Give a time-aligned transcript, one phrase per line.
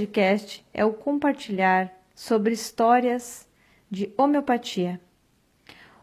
[0.00, 3.46] podcast é o compartilhar sobre histórias
[3.90, 4.98] de homeopatia.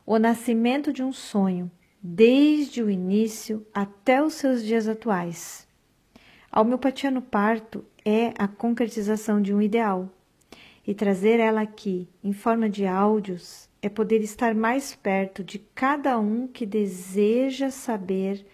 [0.06, 1.72] O nascimento de um sonho,
[2.02, 5.68] desde o início até os seus dias atuais.
[6.52, 10.10] A homeopatia no parto é a concretização de um ideal,
[10.86, 16.20] e trazer ela aqui em forma de áudios é poder estar mais perto de cada
[16.20, 18.46] um que deseja saber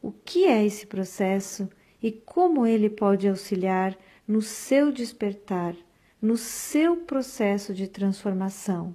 [0.00, 1.68] o que é esse processo
[2.00, 5.74] e como ele pode auxiliar no seu despertar,
[6.20, 8.94] no seu processo de transformação.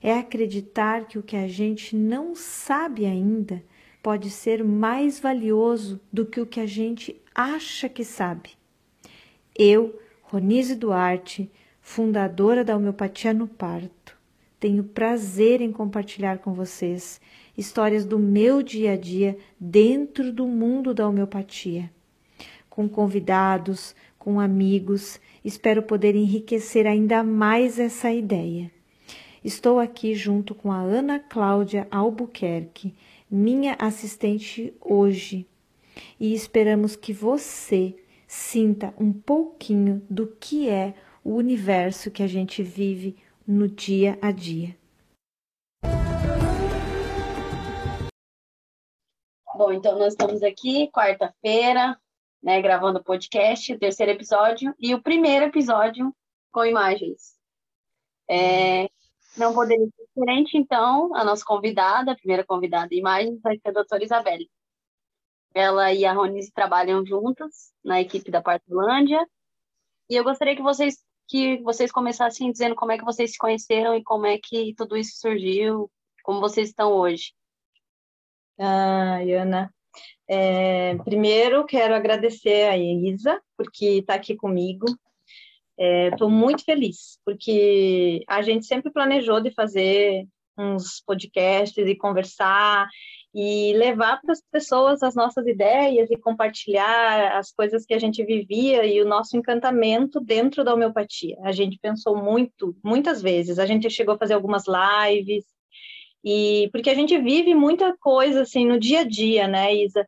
[0.00, 3.62] É acreditar que o que a gente não sabe ainda
[4.00, 8.50] pode ser mais valioso do que o que a gente acha que sabe.
[9.58, 14.16] Eu, Ronise Duarte, fundadora da homeopatia no parto,
[14.58, 17.20] tenho prazer em compartilhar com vocês
[17.58, 21.90] histórias do meu dia a dia dentro do mundo da homeopatia.
[22.70, 28.70] Com convidados, com amigos, espero poder enriquecer ainda mais essa ideia.
[29.42, 32.94] Estou aqui junto com a Ana Cláudia Albuquerque,
[33.28, 35.44] minha assistente hoje,
[36.20, 37.96] e esperamos que você
[38.28, 44.30] sinta um pouquinho do que é o universo que a gente vive no dia a
[44.30, 44.76] dia.
[49.52, 51.98] Bom, então nós estamos aqui, quarta-feira,
[52.42, 56.14] né, gravando o podcast, o terceiro episódio, e o primeiro episódio
[56.50, 57.34] com imagens.
[58.28, 58.88] É,
[59.36, 63.68] não poderia ser diferente, então, a nossa convidada, a primeira convidada de imagens, vai ser
[63.68, 64.50] a doutora Isabelle.
[65.54, 69.24] Ela e a Ronise trabalham juntas na equipe da Partolândia,
[70.10, 70.96] e eu gostaria que vocês
[71.28, 74.98] que vocês começassem dizendo como é que vocês se conheceram e como é que tudo
[74.98, 75.90] isso surgiu,
[76.22, 77.32] como vocês estão hoje.
[78.58, 79.72] Ah, Ana,
[80.28, 84.86] é, primeiro quero agradecer a Isa, porque está aqui comigo.
[85.78, 90.26] Estou é, muito feliz, porque a gente sempre planejou de fazer
[90.56, 92.88] uns podcasts e conversar
[93.34, 98.22] e levar para as pessoas as nossas ideias e compartilhar as coisas que a gente
[98.24, 101.36] vivia e o nosso encantamento dentro da homeopatia.
[101.42, 103.58] A gente pensou muito, muitas vezes.
[103.58, 105.46] A gente chegou a fazer algumas lives
[106.24, 110.06] e porque a gente vive muita coisa assim no dia a dia, né, Isa?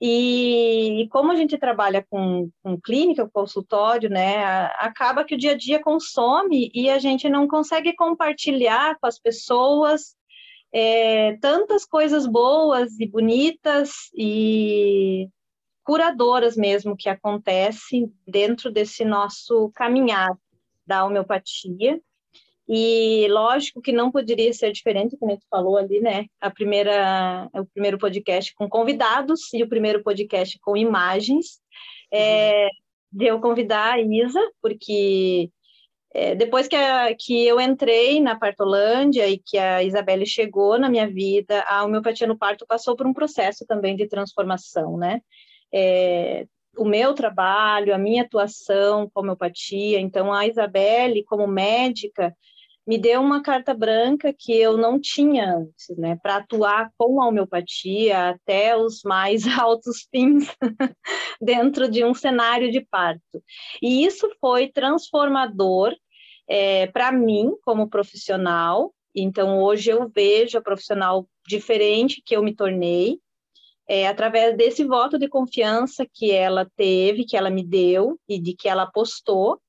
[0.00, 4.42] E, e como a gente trabalha com, com clínica, com consultório, né,
[4.78, 9.18] acaba que o dia a dia consome e a gente não consegue compartilhar com as
[9.18, 10.16] pessoas
[10.72, 15.28] é, tantas coisas boas e bonitas e
[15.84, 20.30] curadoras mesmo que acontecem dentro desse nosso caminhar
[20.86, 22.00] da homeopatia.
[22.72, 26.26] E lógico que não poderia ser diferente, como tu falou ali, né?
[26.40, 31.60] A primeira, o primeiro podcast com convidados e o primeiro podcast com imagens.
[32.12, 32.68] É,
[33.12, 35.50] de eu convidar a Isa, porque
[36.14, 40.88] é, depois que, a, que eu entrei na Partolândia e que a Isabelle chegou na
[40.88, 45.20] minha vida, a homeopatia no parto passou por um processo também de transformação, né?
[45.72, 52.34] É, o meu trabalho, a minha atuação com homeopatia, então a Isabelle, como médica,
[52.86, 57.28] me deu uma carta branca que eu não tinha antes, né, para atuar com a
[57.28, 60.48] homeopatia até os mais altos fins
[61.40, 63.42] dentro de um cenário de parto.
[63.82, 65.94] E isso foi transformador
[66.48, 68.92] é, para mim como profissional.
[69.14, 73.18] Então hoje eu vejo a profissional diferente que eu me tornei.
[73.88, 78.54] É, através desse voto de confiança que ela teve, que ela me deu e de
[78.54, 79.60] que ela apostou,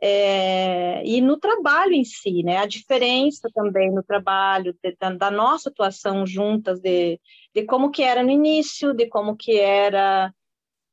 [0.00, 2.58] é, e no trabalho em si, né?
[2.58, 7.20] A diferença também no trabalho, de, da, da, nossa atuação juntas, de,
[7.54, 10.32] de como que era no início, de como que era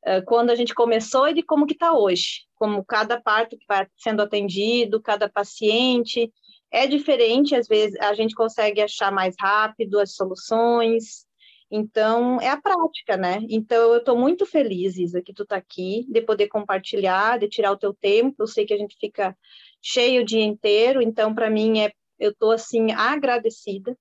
[0.05, 3.65] uh, quando a gente começou e de como que está hoje, como cada parte que
[3.67, 6.31] vai sendo atendido, cada paciente,
[6.71, 11.25] é diferente, às vezes a gente consegue achar mais rápido as soluções,
[11.75, 13.39] então, é a prática, né?
[13.49, 17.71] Então, eu estou muito feliz, Isa, que tu está aqui, de poder compartilhar, de tirar
[17.71, 18.43] o teu tempo.
[18.43, 19.35] Eu sei que a gente fica
[19.81, 23.97] cheio o dia inteiro, então, para mim, é, eu estou, assim, agradecida.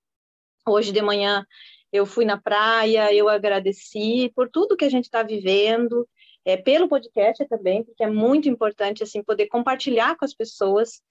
[0.67, 1.43] Hoje de manhã,
[1.91, 6.07] eu fui na praia, eu agradeci por tudo que a gente está vivendo,
[6.45, 11.01] é, pelo podcast também, porque é muito importante, assim, poder compartilhar com as pessoas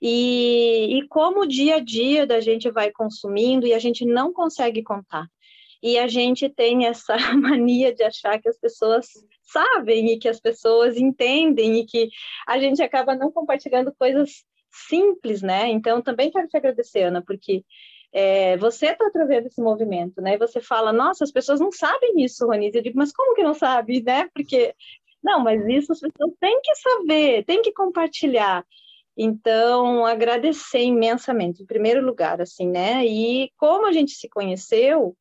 [0.00, 4.32] e, e como o dia a dia da gente vai consumindo e a gente não
[4.32, 5.28] consegue contar
[5.86, 9.06] e a gente tem essa mania de achar que as pessoas
[9.40, 12.08] sabem e que as pessoas entendem e que
[12.44, 14.44] a gente acaba não compartilhando coisas
[14.88, 15.68] simples, né?
[15.68, 17.64] Então, também quero te agradecer, Ana, porque
[18.12, 20.34] é, você está trazendo esse movimento, né?
[20.34, 22.76] E você fala, nossa, as pessoas não sabem isso, Ronise.
[22.76, 24.28] Eu digo, mas como que não sabe, né?
[24.34, 24.74] Porque
[25.22, 28.66] Não, mas isso as pessoas têm que saber, têm que compartilhar.
[29.16, 33.06] Então, agradecer imensamente, em primeiro lugar, assim, né?
[33.06, 35.16] E como a gente se conheceu,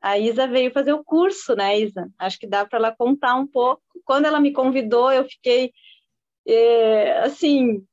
[0.00, 2.08] a Isa veio fazer o curso, né, Isa?
[2.18, 3.82] Acho que dá para ela contar um pouco.
[4.04, 5.72] Quando ela me convidou, eu fiquei,
[6.46, 7.84] é, assim,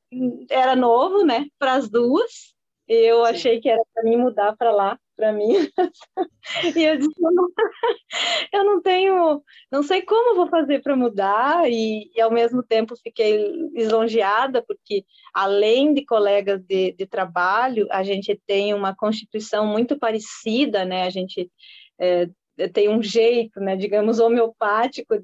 [0.49, 2.53] era novo, né, para as duas.
[2.87, 3.31] Eu Sim.
[3.31, 5.53] achei que era para mim mudar para lá, para mim.
[6.77, 7.47] e eu disse, eu não,
[8.51, 9.41] eu não, tenho,
[9.71, 15.05] não sei como vou fazer para mudar, e, e, ao mesmo tempo fiquei lisonjeada, porque
[15.33, 21.03] além de colegas de, de trabalho, a gente tem uma constituição muito parecida, né?
[21.03, 21.49] A gente
[21.99, 22.27] é,
[22.71, 25.15] tem um jeito, né, digamos, homeopático,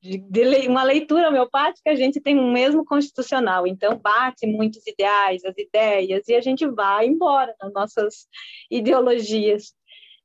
[0.00, 5.44] de, de, uma leitura homeopática, a gente tem um mesmo constitucional, então bate muitos ideais,
[5.44, 8.26] as ideias, e a gente vai embora nas nossas
[8.70, 9.74] ideologias.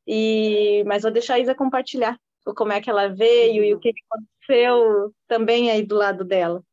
[0.07, 2.19] E, mas vou deixar a Isa compartilhar
[2.55, 6.63] como é que ela veio e o que aconteceu também aí do lado dela.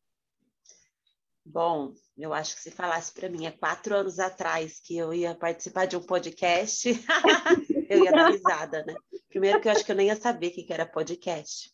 [1.45, 5.35] Bom, eu acho que se falasse para mim há quatro anos atrás que eu ia
[5.35, 6.89] participar de um podcast,
[7.93, 8.95] eu ia dar risada, né?
[9.29, 11.73] Primeiro que eu acho que eu nem ia saber o que era podcast.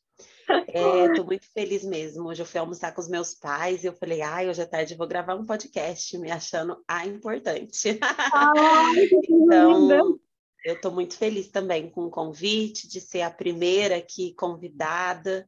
[0.66, 2.28] Estou é, muito feliz mesmo.
[2.28, 4.94] Hoje eu fui almoçar com os meus pais e eu falei, ai, hoje à tarde
[4.94, 7.98] vou gravar um podcast, me achando a importante.
[8.02, 10.18] Ai, então,
[10.64, 15.46] eu estou muito feliz também com o convite de ser a primeira aqui convidada.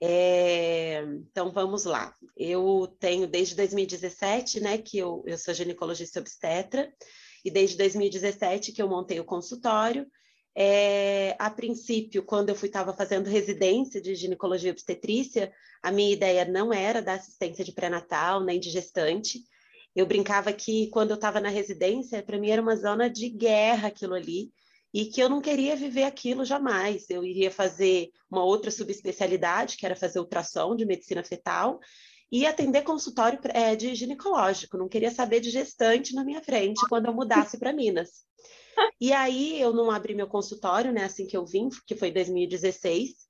[0.00, 2.14] É, então vamos lá.
[2.36, 6.92] Eu tenho desde 2017, né, que eu, eu sou ginecologista obstetra,
[7.46, 10.04] e desde 2017 que eu montei o consultório.
[10.52, 16.44] É, a princípio, quando eu fui estava fazendo residência de ginecologia obstetrícia, a minha ideia
[16.44, 19.44] não era da assistência de pré-natal nem de gestante.
[19.94, 23.88] Eu brincava que quando eu estava na residência, para mim era uma zona de guerra
[23.88, 24.50] aquilo ali
[24.92, 27.08] e que eu não queria viver aquilo jamais.
[27.08, 31.78] Eu iria fazer uma outra subespecialidade, que era fazer ultrassom de medicina fetal,
[32.36, 34.76] e atender consultório é, de ginecológico.
[34.76, 38.26] Não queria saber de gestante na minha frente quando eu mudasse para Minas.
[39.00, 43.26] E aí eu não abri meu consultório, né, assim que eu vim, que foi 2016.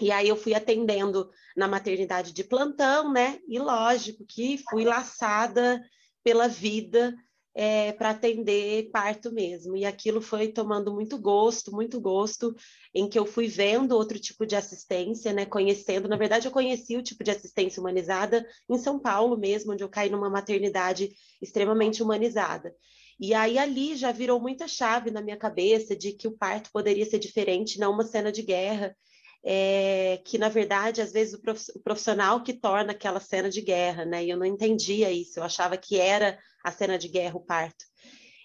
[0.00, 3.38] E aí eu fui atendendo na maternidade de plantão, né?
[3.46, 5.78] E lógico que fui laçada
[6.24, 7.14] pela vida
[7.58, 9.74] é, para atender parto mesmo.
[9.74, 12.54] E aquilo foi tomando muito gosto, muito gosto,
[12.94, 15.46] em que eu fui vendo outro tipo de assistência, né?
[15.46, 19.82] Conhecendo, na verdade, eu conheci o tipo de assistência humanizada em São Paulo mesmo, onde
[19.82, 21.08] eu caí numa maternidade
[21.40, 22.74] extremamente humanizada.
[23.18, 27.06] E aí ali já virou muita chave na minha cabeça de que o parto poderia
[27.06, 28.94] ser diferente, não uma cena de guerra,
[29.42, 34.22] é, que na verdade às vezes o profissional que torna aquela cena de guerra, né?
[34.22, 37.84] E eu não entendia isso, eu achava que era a cena de guerra o parto.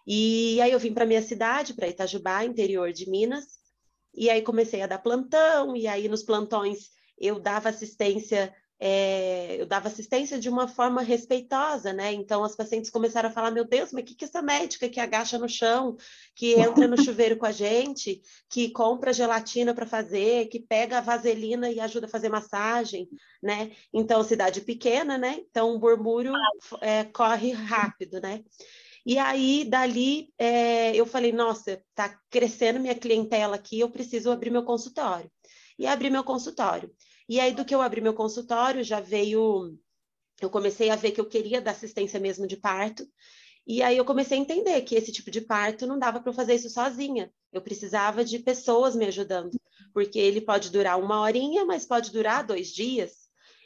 [0.05, 3.59] E aí eu vim para minha cidade, para Itajubá, interior de Minas,
[4.13, 9.67] e aí comecei a dar plantão, e aí nos plantões eu dava assistência é, eu
[9.67, 12.11] dava assistência de uma forma respeitosa, né?
[12.13, 14.99] Então as pacientes começaram a falar: meu Deus, mas o que, que essa médica que
[14.99, 15.95] agacha no chão,
[16.35, 21.01] que entra no chuveiro com a gente, que compra gelatina para fazer, que pega a
[21.01, 23.07] vaselina e ajuda a fazer massagem,
[23.41, 23.71] né?
[23.93, 25.41] Então, cidade pequena, né?
[25.51, 26.33] Então o murmúrio
[26.81, 28.43] é, corre rápido, né?
[29.05, 34.49] E aí, dali, é, eu falei, nossa, tá crescendo minha clientela aqui, eu preciso abrir
[34.49, 35.29] meu consultório.
[35.77, 36.91] E abri meu consultório.
[37.31, 39.73] E aí, do que eu abri meu consultório, já veio.
[40.41, 43.07] Eu comecei a ver que eu queria dar assistência mesmo de parto.
[43.65, 46.35] E aí eu comecei a entender que esse tipo de parto não dava para eu
[46.35, 47.31] fazer isso sozinha.
[47.53, 49.57] Eu precisava de pessoas me ajudando,
[49.93, 53.13] porque ele pode durar uma horinha, mas pode durar dois dias.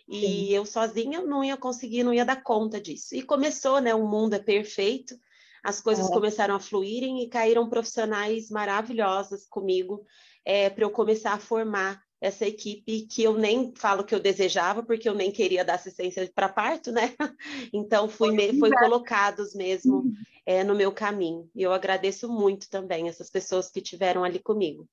[0.08, 0.50] E Sim.
[0.50, 3.16] eu sozinha não ia conseguir, não ia dar conta disso.
[3.16, 3.96] E começou, né?
[3.96, 5.18] O mundo é perfeito.
[5.64, 6.14] As coisas é.
[6.14, 10.06] começaram a fluírem e caíram profissionais maravilhosas comigo
[10.46, 14.82] é, para eu começar a formar essa equipe que eu nem falo que eu desejava,
[14.84, 17.14] porque eu nem queria dar assistência para parto, né?
[17.74, 20.12] Então, fui, me, foi colocados mesmo
[20.46, 21.50] é, no meu caminho.
[21.54, 24.88] E eu agradeço muito também essas pessoas que tiveram ali comigo.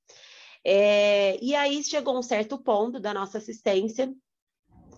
[0.64, 4.12] É, e aí chegou um certo ponto da nossa assistência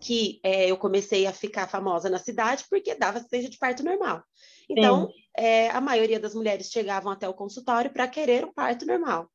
[0.00, 4.23] que é, eu comecei a ficar famosa na cidade porque dava assistência de parto normal.
[4.69, 9.31] Então, é, a maioria das mulheres chegavam até o consultório para querer um parto normal.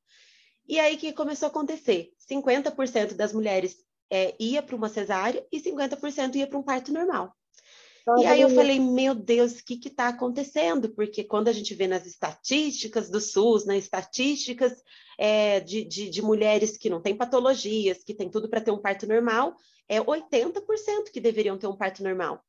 [0.69, 2.13] E aí que começou a acontecer?
[2.29, 3.75] 50% das mulheres
[4.07, 7.35] é, ia para uma cesárea e 50% ia para um parto normal.
[8.19, 10.89] e aí eu falei, meu Deus, o que está acontecendo?
[10.89, 14.83] Porque quando a gente vê nas estatísticas do SUS, nas estatísticas
[15.17, 18.77] é, de, de, de, mulheres que não têm patologias, que têm tudo para ter um
[18.77, 19.55] parto normal,
[19.87, 22.43] é 80% que deveriam ter um parto normal.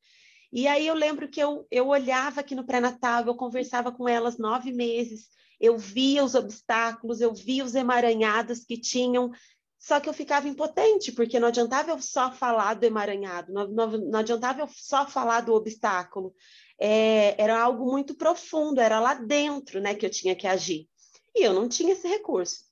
[0.53, 4.37] E aí eu lembro que eu, eu olhava aqui no pré-natal, eu conversava com elas
[4.37, 5.29] nove meses,
[5.61, 9.31] eu via os obstáculos, eu via os emaranhados que tinham
[9.79, 13.87] Só que eu ficava impotente, porque não adiantava eu só falar do emaranhado, não, não,
[13.91, 16.33] não adiantava eu só falar do obstáculo.
[16.79, 20.87] É, era algo muito profundo, era lá dentro né, que eu tinha que agir.
[21.35, 22.65] E eu não tinha esse recurso.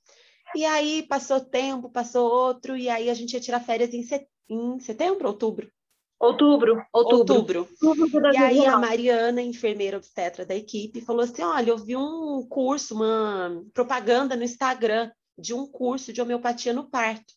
[0.56, 4.04] E aí passou tempo, passou outro, e aí a gente ia tirar férias em,
[4.50, 5.72] em setembro, outubro.
[6.20, 7.36] Outubro, outubro.
[7.36, 7.70] Outubro.
[7.82, 12.46] outubro e aí a Mariana, enfermeira obstetra da equipe, falou assim: olha, eu vi um
[12.50, 17.34] curso, uma propaganda no Instagram de um curso de homeopatia no parto.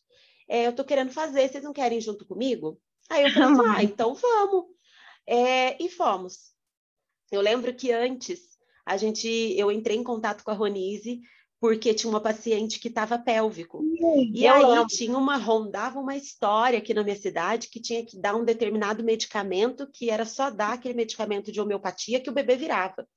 [0.49, 2.77] É, eu estou querendo fazer, vocês não querem ir junto comigo?
[3.09, 4.65] Aí eu falei assim, ah, então vamos.
[5.25, 6.51] É, e fomos.
[7.31, 8.41] Eu lembro que antes
[8.85, 11.21] a gente, eu entrei em contato com a Ronise
[11.63, 13.81] porque tinha uma paciente que estava pélvico.
[14.33, 14.85] e aí lembro.
[14.85, 19.01] tinha uma rondava uma história aqui na minha cidade que tinha que dar um determinado
[19.01, 23.07] medicamento que era só dar aquele medicamento de homeopatia que o bebê virava.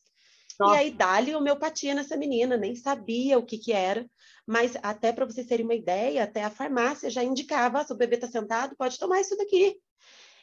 [0.61, 0.77] Nossa.
[0.77, 4.09] E aí dá-lhe homeopatia nessa menina, nem sabia o que que era,
[4.47, 7.97] mas até para vocês terem uma ideia, até a farmácia já indicava, ah, se o
[7.97, 9.77] bebê está sentado, pode tomar isso daqui.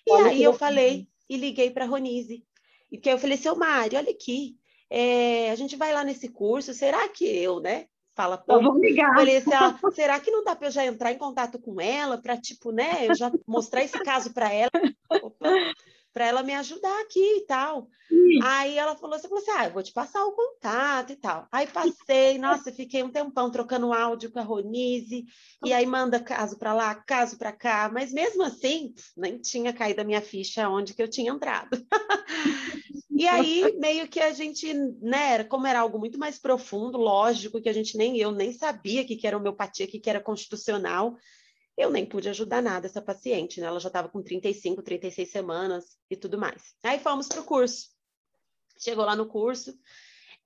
[0.06, 2.46] E olha aí eu falei e liguei para a Ronise.
[2.92, 4.58] E que eu falei, seu Mário, olha aqui,
[4.90, 7.88] é, a gente vai lá nesse curso, será que eu, né?
[8.16, 9.14] Fala pô, vou ligar.
[9.14, 12.18] Falei assim, ah, será que não dá para eu já entrar em contato com ela
[12.18, 14.72] para tipo, né, eu já mostrar esse caso para ela,
[16.14, 17.88] para ela me ajudar aqui e tal.
[18.08, 18.40] Sim.
[18.44, 21.48] Aí ela falou assim, falou assim, ah, eu vou te passar o contato e tal.
[21.52, 25.26] Aí passei, nossa, fiquei um tempão trocando áudio com a Ronise
[25.66, 30.02] e aí manda caso para lá, caso para cá, mas mesmo assim, nem tinha caído
[30.02, 31.84] a minha ficha onde que eu tinha entrado.
[33.16, 37.70] E aí, meio que a gente, né, como era algo muito mais profundo, lógico, que
[37.70, 41.16] a gente nem eu nem sabia que, que era homeopatia, que, que era constitucional,
[41.78, 43.68] eu nem pude ajudar nada essa paciente, né?
[43.68, 46.76] Ela já estava com 35, 36 semanas e tudo mais.
[46.84, 47.90] Aí fomos para o curso.
[48.78, 49.78] Chegou lá no curso,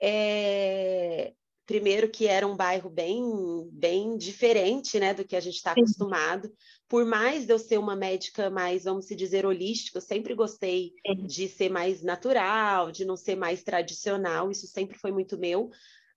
[0.01, 1.33] é...
[1.67, 6.51] primeiro que era um bairro bem, bem diferente, né, do que a gente está acostumado
[6.87, 10.93] por mais de eu ser uma médica mais, vamos se dizer, holística, eu sempre gostei
[11.25, 15.69] de ser mais natural, de não ser mais tradicional, isso sempre foi muito meu,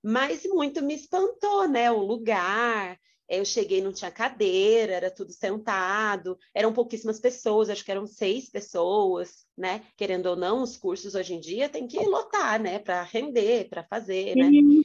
[0.02, 1.90] mas muito me espantou, né?
[1.90, 2.98] O lugar.
[3.28, 8.48] Eu cheguei, não tinha cadeira, era tudo sentado, eram pouquíssimas pessoas, acho que eram seis
[8.48, 9.84] pessoas, né?
[9.96, 12.80] Querendo ou não, os cursos hoje em dia tem que lotar, né?
[12.80, 14.46] Para render, para fazer, né?
[14.46, 14.82] Uhum.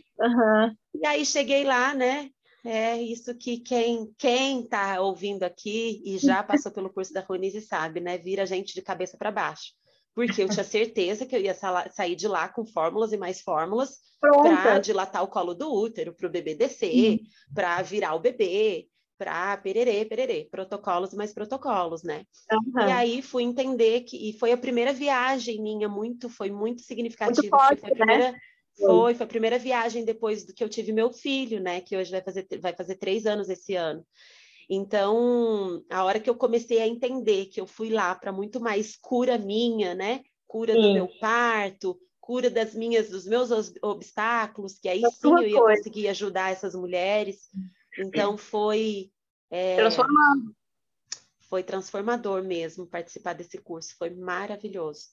[0.93, 2.29] E aí cheguei lá, né?
[2.65, 7.61] É isso que quem quem está ouvindo aqui e já passou pelo curso da Ronise
[7.61, 8.17] sabe, né?
[8.17, 9.73] Vira a gente de cabeça para baixo.
[10.15, 11.53] Porque eu tinha certeza que eu ia
[11.91, 16.27] sair de lá com fórmulas e mais fórmulas para dilatar o colo do útero, para
[16.27, 17.19] o bebê descer,
[17.53, 22.23] para virar o bebê, para pererê, pererê, protocolos e mais protocolos, né?
[22.51, 22.87] Uhum.
[22.87, 27.41] E aí fui entender que e foi a primeira viagem minha muito, foi muito significativa.
[27.41, 28.39] Muito forte, foi a primeira, né?
[28.77, 31.81] Foi, foi a primeira viagem depois do que eu tive meu filho, né?
[31.81, 34.05] Que hoje vai fazer, vai fazer três anos esse ano.
[34.69, 38.95] Então, a hora que eu comecei a entender que eu fui lá para muito mais
[38.95, 40.23] cura minha, né?
[40.47, 40.81] Cura sim.
[40.81, 43.49] do meu parto, cura das minhas, dos meus
[43.81, 45.77] obstáculos, que aí sim eu ia coisa.
[45.77, 47.49] conseguir ajudar essas mulheres.
[47.97, 49.11] Então foi
[49.49, 49.75] é.
[51.47, 55.09] Foi transformador mesmo participar desse curso, foi maravilhoso.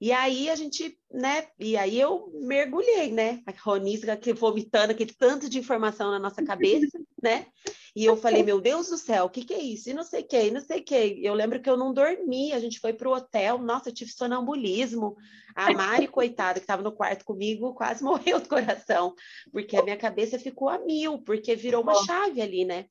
[0.00, 1.46] E aí a gente, né?
[1.58, 3.42] E aí eu mergulhei, né?
[3.46, 7.46] A Ronisca que vomitando aquele tanto de informação na nossa cabeça, né?
[7.94, 9.88] E eu falei, meu Deus do céu, o que, que é isso?
[9.88, 11.24] E não sei o que, não sei o que.
[11.24, 14.12] Eu lembro que eu não dormi, a gente foi para o hotel, nossa, eu tive
[14.12, 15.16] sonambulismo.
[15.54, 19.14] A Mari, coitada, que estava no quarto comigo, quase morreu do coração,
[19.50, 22.84] porque a minha cabeça ficou a mil, porque virou uma chave ali, né?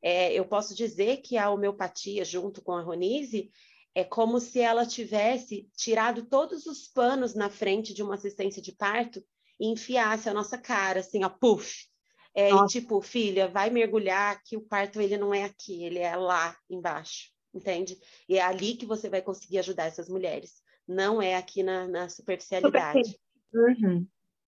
[0.00, 3.50] É, eu posso dizer que a homeopatia, junto com a Ronise,
[3.94, 8.72] é como se ela tivesse tirado todos os panos na frente de uma assistência de
[8.72, 9.24] parto
[9.58, 11.86] e enfiasse a nossa cara, assim, ó, puff.
[12.34, 16.16] É, e tipo, filha, vai mergulhar que o parto ele não é aqui, ele é
[16.16, 17.96] lá embaixo, entende?
[18.28, 22.08] E é ali que você vai conseguir ajudar essas mulheres, não é aqui na, na
[22.08, 23.16] superficialidade.
[23.52, 24.04] Uhum.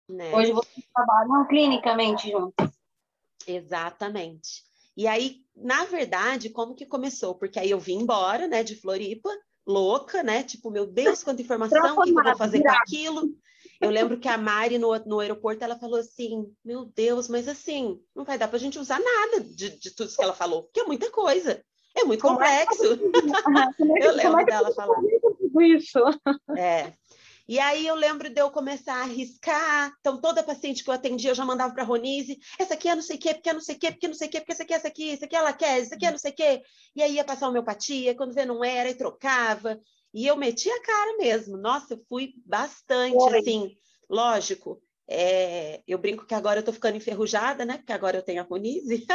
[0.09, 0.33] Né?
[0.33, 2.71] Hoje vocês trabalham clinicamente juntos.
[3.45, 4.63] Exatamente.
[4.95, 7.35] E aí, na verdade, como que começou?
[7.35, 9.29] Porque aí eu vim embora, né, de Floripa,
[9.65, 10.43] louca, né?
[10.43, 13.35] Tipo, meu Deus, quanta informação, o que eu vou fazer com aquilo?
[13.81, 17.99] Eu lembro que a Mari, no, no aeroporto, ela falou assim: Meu Deus, mas assim,
[18.15, 20.63] não vai dar para a gente usar nada de, de tudo isso que ela falou,
[20.63, 21.61] porque é muita coisa.
[21.95, 22.83] É muito como complexo.
[22.83, 24.05] É?
[24.05, 24.99] eu lembro dela falar.
[25.61, 25.99] Isso.
[26.57, 26.93] É.
[27.47, 29.93] E aí eu lembro de eu começar a arriscar.
[29.99, 32.95] Então, toda paciente que eu atendia, eu já mandava para a Ronise, essa aqui é
[32.95, 34.31] não sei o quê, porque é não sei o quê, porque é não sei o
[34.31, 36.17] quê, porque essa aqui é essa aqui, essa aqui ela quer, essa aqui é não
[36.17, 36.61] sei o quê.
[36.95, 39.79] E aí ia passar homeopatia, quando vê não era, e trocava.
[40.13, 41.57] E eu metia a cara mesmo.
[41.57, 43.39] Nossa, eu fui bastante, Oi.
[43.39, 43.77] assim,
[44.09, 44.81] lógico.
[45.07, 47.77] É, eu brinco que agora eu tô ficando enferrujada, né?
[47.77, 49.05] Porque agora eu tenho a Ronise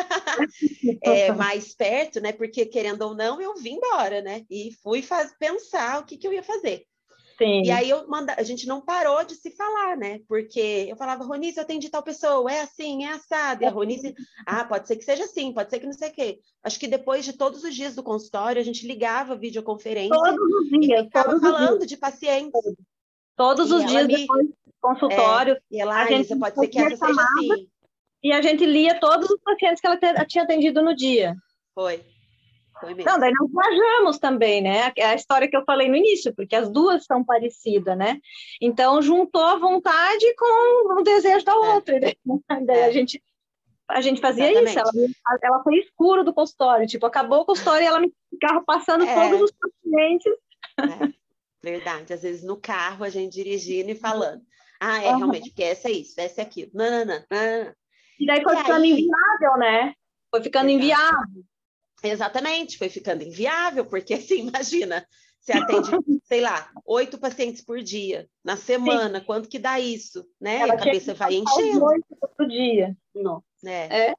[1.03, 2.33] é, mais perto, né?
[2.33, 4.45] Porque querendo ou não, eu vim embora, né?
[4.49, 6.87] E fui faz, pensar o que, que eu ia fazer.
[7.41, 7.63] Sim.
[7.65, 10.21] E aí eu manda, a gente não parou de se falar, né?
[10.29, 13.63] Porque eu falava, Ronise, eu tenho de tal pessoa, é assim, é assado.
[13.63, 16.13] E a Ronise, ah, pode ser que seja assim, pode ser que não sei o
[16.13, 16.39] quê.
[16.63, 20.69] Acho que depois de todos os dias do consultório, a gente ligava videoconferência todos os
[20.69, 22.61] dias, e ficava falando de pacientes.
[23.35, 24.17] Todos e os dias me...
[24.19, 25.55] depois do consultório.
[25.55, 27.69] É, e ela, a gente pode ser que essa seja assim.
[28.23, 31.35] E a gente lia todos os pacientes que ela tinha atendido no dia.
[31.75, 32.05] Foi.
[32.83, 34.93] Não, daí nós viajamos também, né?
[34.97, 38.21] É a história que eu falei no início, porque as duas são parecidas, né?
[38.61, 41.57] Então juntou a vontade com o desejo da é.
[41.57, 41.99] outra.
[42.01, 42.13] Né?
[42.63, 42.85] Daí é.
[42.87, 43.23] a gente
[43.89, 44.71] a gente fazia Exatamente.
[44.71, 45.19] isso.
[45.29, 49.05] Ela, ela foi escuro do consultório, tipo, acabou o consultório e ela me ficava passando
[49.05, 49.15] é.
[49.15, 50.33] todos os pacientes.
[50.79, 51.21] É.
[51.63, 54.43] Verdade, às vezes no carro a gente dirigindo e falando.
[54.81, 55.19] Ah, é, uhum.
[55.19, 56.71] realmente, porque essa é isso, essa é aquilo.
[56.73, 57.75] Não, não, não, não.
[58.19, 58.91] E daí foi e ficando aí...
[58.93, 59.95] inviável, né?
[60.31, 60.85] Foi ficando Exato.
[60.85, 61.45] inviável.
[62.03, 65.07] Exatamente, foi ficando inviável, porque assim, imagina,
[65.41, 65.91] você atende,
[66.25, 69.25] sei lá, oito pacientes por dia, na semana, Sim.
[69.25, 70.57] quanto que dá isso, né?
[70.57, 71.85] Ela a cabeça vai enchendo.
[71.85, 72.05] Oito
[72.37, 72.97] por dia.
[73.15, 73.43] Não.
[73.65, 74.09] É.
[74.09, 74.15] é.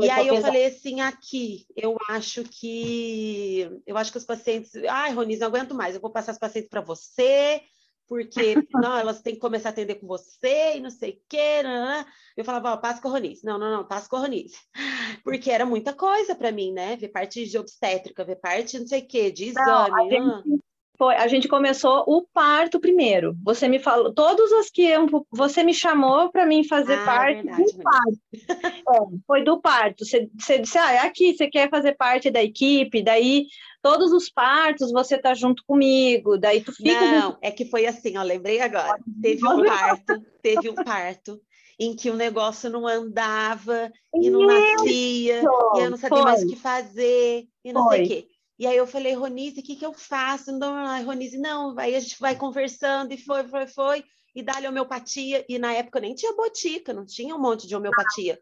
[0.00, 5.12] e aí eu falei assim, aqui, eu acho que eu acho que os pacientes, ai,
[5.12, 7.62] Ronis, não aguento mais, eu vou passar os pacientes para você,
[8.12, 11.62] porque não, elas têm que começar a atender com você e não sei o quê.
[11.62, 12.04] Não, não.
[12.36, 13.42] Eu falava, ó, passa Ronice.
[13.42, 14.58] Não, não, não, passa Ronice.
[15.24, 16.94] Porque era muita coisa para mim, né?
[16.96, 19.66] Ver parte de obstétrica, ver parte não sei o quê, de exame.
[19.66, 20.62] Não, a, gente,
[20.98, 23.34] foi, a gente começou o parto primeiro.
[23.42, 27.42] Você me falou, todos os que eu, você me chamou para mim fazer ah, parte
[27.42, 28.18] verdade, do parto.
[29.14, 30.04] é, foi do parto.
[30.04, 33.46] Você, você disse, ah, é aqui, você quer fazer parte da equipe, daí
[33.82, 36.90] todos os partos você tá junto comigo, daí tu fica.
[36.90, 38.98] Não, é que foi assim, ó, lembrei agora.
[39.20, 41.40] Teve um parto, teve um parto
[41.78, 46.22] em que o negócio não andava e não nascia, e eu não sabia foi.
[46.22, 47.96] mais o que fazer, e não foi.
[47.96, 48.28] sei o quê.
[48.58, 50.52] E aí eu falei, Ronise, o que, que eu faço?
[50.52, 55.44] Não, Ronise, não, aí a gente vai conversando, e foi, foi, foi, e dá-lhe homeopatia,
[55.48, 58.38] e na época nem tinha botica, não tinha um monte de homeopatia.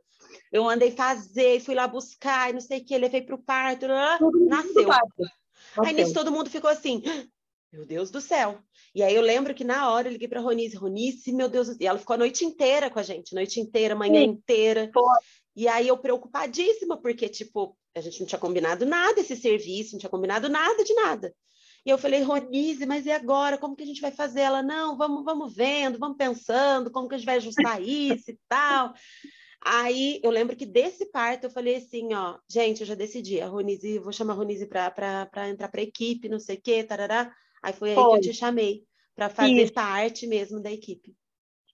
[0.52, 3.86] Eu andei fazer, fui lá buscar, e não sei o que, levei para o parto,
[4.48, 4.88] nasceu.
[5.84, 7.02] Aí nisso todo mundo ficou assim,
[7.72, 8.58] meu Deus do céu.
[8.92, 11.86] E aí eu lembro que na hora eu liguei para Ronice, Ronice, meu Deus, e
[11.86, 14.30] ela ficou a noite inteira com a gente, noite inteira, manhã Sim.
[14.30, 14.90] inteira.
[15.54, 20.00] E aí eu preocupadíssima, porque, tipo, a gente não tinha combinado nada esse serviço, não
[20.00, 21.34] tinha combinado nada de nada.
[21.84, 23.56] E eu falei, Ronise, mas e agora?
[23.56, 24.40] Como que a gente vai fazer?
[24.40, 28.38] Ela, não, vamos, vamos vendo, vamos pensando, como que a gente vai ajustar isso e
[28.48, 28.92] tal.
[29.62, 33.46] Aí eu lembro que desse parto eu falei assim, ó, gente, eu já decidi, a
[33.46, 37.30] Ronise, vou chamar a Ronise para entrar para equipe, não sei o quê, tarará.
[37.62, 38.02] Aí foi, foi.
[38.02, 39.72] aí que eu te chamei para fazer Isso.
[39.72, 41.14] parte mesmo da equipe.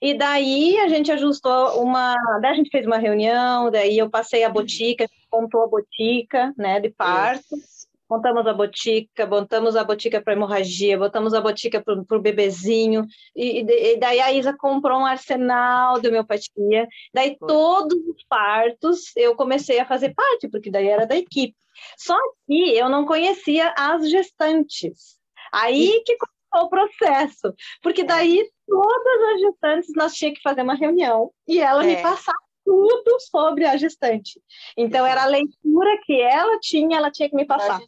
[0.01, 2.14] E daí a gente ajustou uma.
[2.40, 6.81] Daí a gente fez uma reunião, daí eu passei a botica, montou a botica, né,
[6.81, 7.57] de parto.
[7.57, 7.75] Isso.
[8.09, 13.61] Montamos a botica, montamos a botica para hemorragia, botamos a botica para o bebezinho, e,
[13.61, 16.87] e, daí a Isa comprou um arsenal de homeopatia.
[17.12, 17.49] Daí Foi.
[17.49, 21.57] todos os partos eu comecei a fazer parte, porque daí era da equipe.
[21.97, 22.16] Só
[22.47, 25.16] que eu não conhecia as gestantes.
[25.53, 30.75] Aí que começou o processo, porque daí todas as gestantes nós tínhamos que fazer uma
[30.75, 31.97] reunião e ela é.
[31.97, 34.42] me passava tudo sobre a gestante.
[34.76, 37.81] Então, era a leitura que ela tinha, ela tinha que me passar.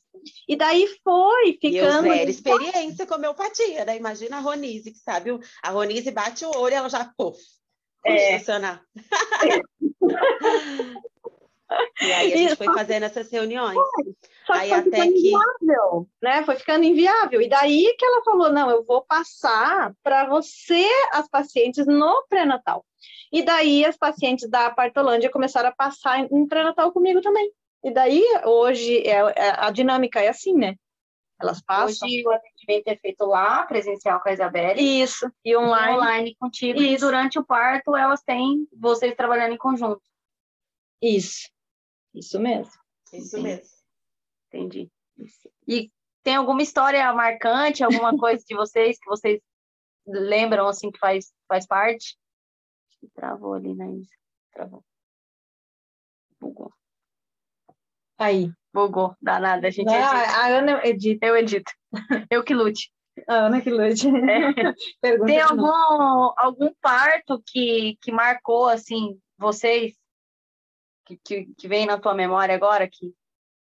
[0.46, 2.06] E daí foi ficando.
[2.06, 3.96] E zero experiência com homeopatia, né?
[3.96, 7.38] Imagina a Ronise, que sabe, a Ronise bate o olho e ela já, puf,
[8.06, 8.38] é.
[8.38, 8.84] funcionar.
[12.00, 13.74] e aí a gente foi fazendo essas reuniões.
[13.74, 14.04] Foi.
[14.46, 16.42] Só que aí foi até que inviável, né?
[16.44, 17.40] Foi ficando inviável.
[17.40, 22.84] E daí que ela falou: não, eu vou passar para você as pacientes no pré-natal.
[23.32, 27.52] E daí as pacientes da Partolândia começaram a passar em pré-natal comigo também.
[27.84, 30.74] E daí, hoje, é, é, a dinâmica é assim, né?
[31.40, 32.08] Elas passam.
[32.08, 34.80] Hoje o atendimento é feito lá, presencial com a Isabelle.
[34.80, 35.92] Isso, e online.
[35.92, 36.80] E online contigo.
[36.80, 36.94] Isso.
[36.94, 40.02] E durante o parto, elas têm vocês trabalhando em conjunto.
[41.00, 41.48] Isso,
[42.14, 42.72] isso mesmo.
[43.12, 43.42] Isso Entendi.
[43.42, 43.78] mesmo.
[44.48, 44.92] Entendi.
[45.66, 45.90] E
[46.22, 49.40] tem alguma história marcante, alguma coisa de vocês que vocês
[50.06, 52.16] lembram, assim, que faz, faz parte?
[53.14, 54.10] Travou ali na Isa.
[54.52, 54.84] Travou.
[56.40, 56.72] Bugou.
[58.18, 58.50] Aí.
[58.72, 59.14] Bugou.
[59.20, 61.26] Danada, a gente ah, A Ana edita.
[61.26, 61.72] Eu edito.
[62.30, 62.92] Eu que lute.
[63.26, 64.08] A Ana que lute.
[64.08, 65.16] É.
[65.26, 65.70] Tem algum,
[66.36, 69.94] algum parto que, que marcou, assim, vocês?
[71.08, 72.86] Que, que, que vem na tua memória agora?
[72.86, 73.14] Que,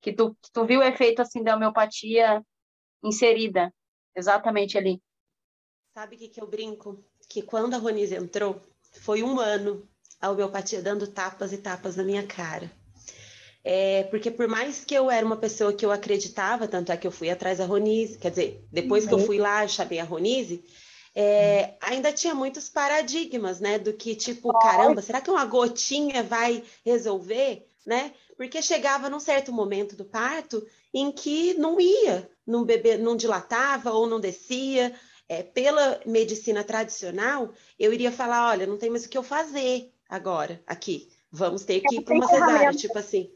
[0.02, 2.42] que, tu, que tu viu o efeito, assim, da homeopatia
[3.04, 3.74] inserida
[4.16, 5.02] exatamente ali?
[5.94, 7.04] Sabe o que, que eu brinco?
[7.30, 8.62] Que quando a Ronise entrou,
[9.02, 9.88] foi um ano
[10.22, 12.72] a homeopatia dando tapas e tapas na minha cara.
[13.64, 17.06] É, porque por mais que eu era uma pessoa que eu acreditava, tanto é que
[17.06, 19.10] eu fui atrás da Ronise, quer dizer, depois uhum.
[19.10, 19.26] que eu uhum.
[19.26, 20.64] fui lá, chamei a Ronise,
[21.16, 23.80] é, ainda tinha muitos paradigmas, né?
[23.80, 28.14] Do que, tipo, caramba, será que uma gotinha vai resolver, né?
[28.36, 33.92] Porque chegava num certo momento do parto em que não ia, não bebê não dilatava
[33.92, 34.94] ou não descia.
[35.28, 39.92] É, pela medicina tradicional, eu iria falar, olha, não tem mais o que eu fazer
[40.08, 41.10] agora aqui.
[41.32, 43.32] Vamos ter que ir para uma cesárea, tipo assim.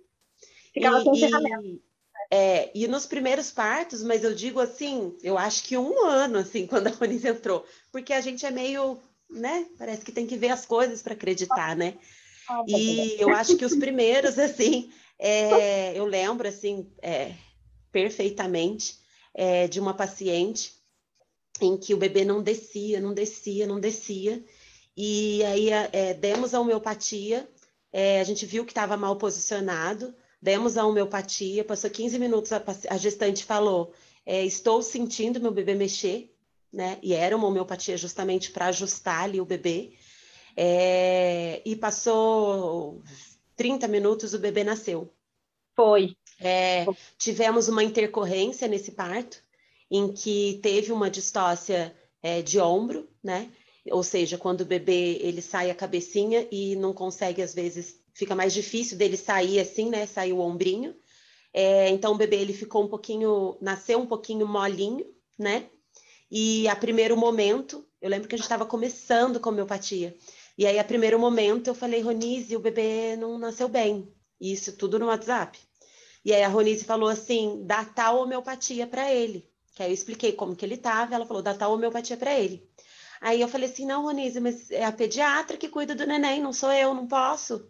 [0.71, 1.81] Ficava e, sem
[2.31, 6.65] É, e nos primeiros partos, mas eu digo assim, eu acho que um ano, assim,
[6.67, 9.65] quando a Ronis entrou, porque a gente é meio, né?
[9.77, 11.97] Parece que tem que ver as coisas para acreditar, né?
[12.47, 17.33] Ah, e eu acho que os primeiros, assim, é, eu lembro, assim, é,
[17.91, 18.99] perfeitamente
[19.33, 20.73] é, de uma paciente
[21.61, 24.43] em que o bebê não descia, não descia, não descia,
[24.95, 27.49] e aí é, demos a homeopatia,
[27.91, 32.63] é, a gente viu que estava mal posicionado, demos a homeopatia, passou 15 minutos, a,
[32.89, 33.93] a gestante falou:
[34.25, 36.33] é, Estou sentindo meu bebê mexer,
[36.71, 36.97] né?
[37.01, 39.93] E era uma homeopatia justamente para ajustar ali o bebê.
[40.55, 43.01] É, e passou
[43.55, 45.13] 30 minutos, o bebê nasceu.
[45.75, 46.15] Foi.
[46.39, 46.85] É,
[47.17, 49.41] tivemos uma intercorrência nesse parto,
[49.89, 53.51] em que teve uma distócia é, de ombro, né?
[53.91, 58.35] Ou seja, quando o bebê ele sai a cabecinha e não consegue, às vezes, fica
[58.35, 60.05] mais difícil dele sair assim, né?
[60.05, 60.93] Sair o ombrinho.
[61.53, 65.05] É, então o bebê ele ficou um pouquinho, nasceu um pouquinho molinho,
[65.37, 65.69] né?
[66.29, 70.15] E a primeiro momento, eu lembro que a gente estava começando com homeopatia.
[70.57, 74.13] E aí, a primeiro momento, eu falei, Ronise, o bebê não nasceu bem.
[74.39, 75.57] Isso tudo no WhatsApp.
[76.23, 79.49] E aí a Ronise falou assim, dá tal homeopatia para ele.
[79.73, 82.69] Que aí eu expliquei como que ele estava, ela falou, dá tal homeopatia para ele.
[83.21, 86.53] Aí eu falei assim, não, Ronise, mas é a pediatra que cuida do neném, não
[86.53, 87.65] sou eu, não posso.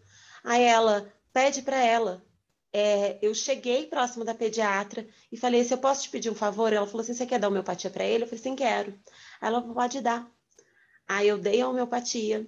[0.49, 2.25] Aí ela, pede para ela.
[2.73, 6.73] É, eu cheguei próximo da pediatra e falei, se eu posso te pedir um favor?
[6.73, 8.23] Ela falou assim, você quer dar homeopatia para ele?
[8.23, 8.99] Eu falei, sim, quero.
[9.39, 10.27] Ela, pode dar.
[11.07, 12.47] Aí eu dei a homeopatia,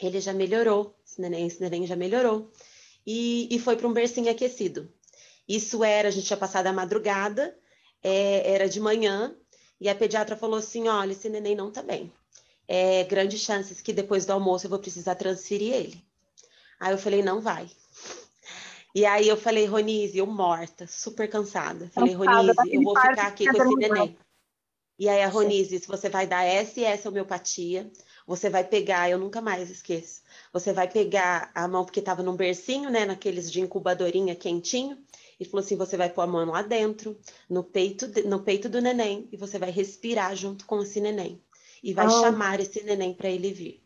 [0.00, 2.52] ele já melhorou, esse neném, esse neném já melhorou.
[3.04, 4.88] E, e foi para um bercinho aquecido.
[5.48, 7.58] Isso era, a gente tinha passado a madrugada,
[8.04, 9.36] é, era de manhã,
[9.80, 12.12] e a pediatra falou assim: olha, esse neném não tá bem.
[12.68, 16.09] É, grandes chances que depois do almoço eu vou precisar transferir ele.
[16.80, 17.68] Aí eu falei: não vai.
[18.92, 21.88] E aí eu falei, Ronise, eu morta, super cansada.
[21.94, 24.16] Falei, Ronise, eu vou ficar aqui com esse neném.
[24.98, 27.90] E aí a Ronise, se você vai dar SS homeopatia,
[28.26, 30.22] você vai pegar, eu nunca mais esqueço.
[30.52, 33.06] Você vai pegar a mão, porque estava num bercinho, né?
[33.06, 34.98] Naqueles de incubadorinha quentinho.
[35.38, 37.16] E falou assim: você vai pôr a mão lá dentro,
[37.48, 41.42] no peito, no peito do neném, e você vai respirar junto com esse neném.
[41.82, 42.20] E vai oh.
[42.20, 43.82] chamar esse neném para ele vir.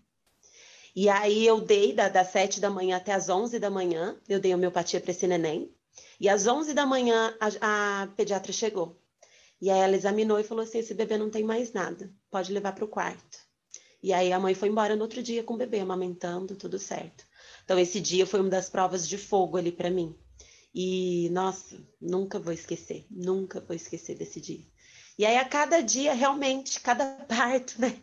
[0.95, 4.39] E aí eu dei da, das sete da manhã até as onze da manhã, eu
[4.39, 5.75] dei homeopatia para esse neném.
[6.21, 9.01] E às onze da manhã a, a pediatra chegou.
[9.61, 12.75] E aí ela examinou e falou assim: esse bebê não tem mais nada, pode levar
[12.75, 13.39] para o quarto.
[14.03, 17.25] E aí a mãe foi embora no outro dia com o bebê amamentando, tudo certo.
[17.65, 20.15] Então esse dia foi uma das provas de fogo ali para mim.
[20.75, 24.65] E, nossa, nunca vou esquecer, nunca vou esquecer desse dia.
[25.17, 27.97] E aí, a cada dia, realmente, cada parto, né?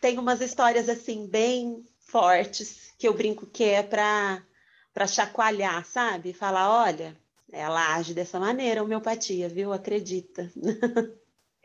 [0.00, 6.32] Tem umas histórias, assim, bem fortes, que eu brinco que é para chacoalhar, sabe?
[6.32, 7.16] Falar, olha,
[7.52, 9.72] ela age dessa maneira, homeopatia, viu?
[9.72, 10.50] Acredita.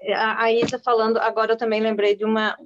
[0.03, 2.57] É, a Isa falando, agora eu também lembrei de uma...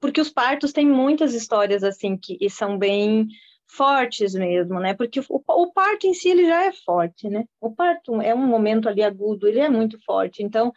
[0.00, 3.28] Porque os partos têm muitas histórias, assim, que são bem
[3.66, 4.94] fortes mesmo, né?
[4.94, 7.44] Porque o, o, parto em si ele já é forte, né?
[7.60, 10.42] O parto é um momento ali agudo, ele é muito forte.
[10.42, 10.72] Então,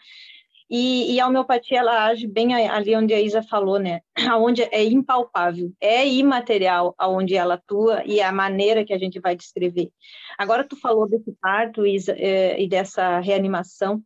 [0.69, 4.01] e, e a homeopatia ela age bem ali onde a Isa falou, né?
[4.30, 9.36] Aonde é impalpável, é imaterial aonde ela atua e a maneira que a gente vai
[9.36, 9.89] descrever.
[10.38, 14.03] Agora tu falou desse parto, Isa, é, e dessa reanimação.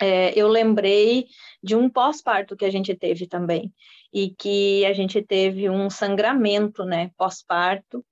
[0.00, 1.26] É, eu lembrei
[1.62, 3.72] de um pós-parto que a gente teve também
[4.12, 8.04] e que a gente teve um sangramento, né, pós-parto,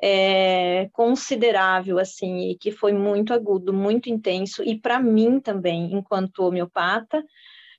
[0.00, 6.44] é, considerável, assim, e que foi muito agudo, muito intenso, e para mim também, enquanto
[6.44, 7.24] homeopata,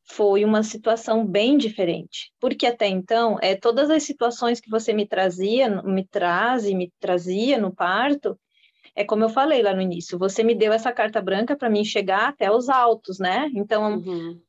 [0.05, 5.07] foi uma situação bem diferente, porque até então, é, todas as situações que você me
[5.07, 8.37] trazia, me traz e me trazia no parto,
[8.95, 11.83] é como eu falei lá no início, você me deu essa carta branca para mim
[11.83, 13.49] chegar até os altos, né?
[13.55, 14.39] Então, uhum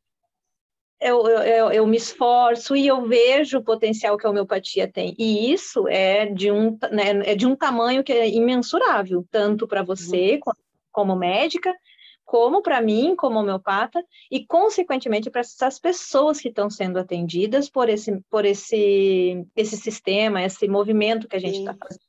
[1.01, 5.15] eu, eu, eu, me esforço e eu vejo o potencial que a homeopatia tem.
[5.19, 9.83] E isso é de um, né, é de um tamanho que é imensurável, tanto para
[9.83, 10.53] você uhum.
[10.91, 11.75] como médica,
[12.25, 17.89] como para mim, como homeopata, e consequentemente para essas pessoas que estão sendo atendidas por
[17.89, 22.01] esse, por esse, esse sistema, esse movimento que a gente está fazendo.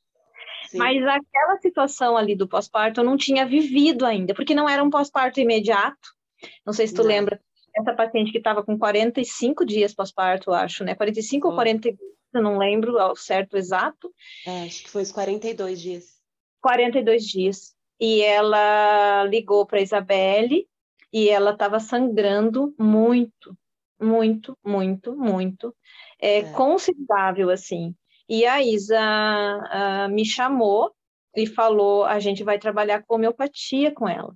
[0.68, 0.78] Sim.
[0.78, 4.90] Mas aquela situação ali do pós-parto eu não tinha vivido ainda, porque não era um
[4.90, 6.16] pós-parto imediato.
[6.64, 7.08] Não sei se tu não.
[7.08, 7.40] lembra,
[7.76, 10.94] essa paciente que estava com 45 dias pós-parto, acho, né?
[10.94, 11.50] 45 oh.
[11.50, 11.98] ou 42,
[12.34, 14.12] eu não lembro ao certo exato.
[14.46, 16.16] É, acho que foi os 42 dias.
[16.60, 17.74] 42 dias.
[18.00, 20.66] E ela ligou para a Isabelle
[21.12, 23.56] e ela estava sangrando muito,
[24.00, 25.74] muito, muito, muito.
[26.20, 26.52] É, é.
[26.52, 27.94] Considerável, assim.
[28.28, 30.92] E a Isa uh, me chamou
[31.34, 34.34] e falou: a gente vai trabalhar com homeopatia com ela.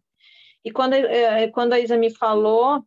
[0.64, 2.82] E quando, uh, quando a Isa me falou,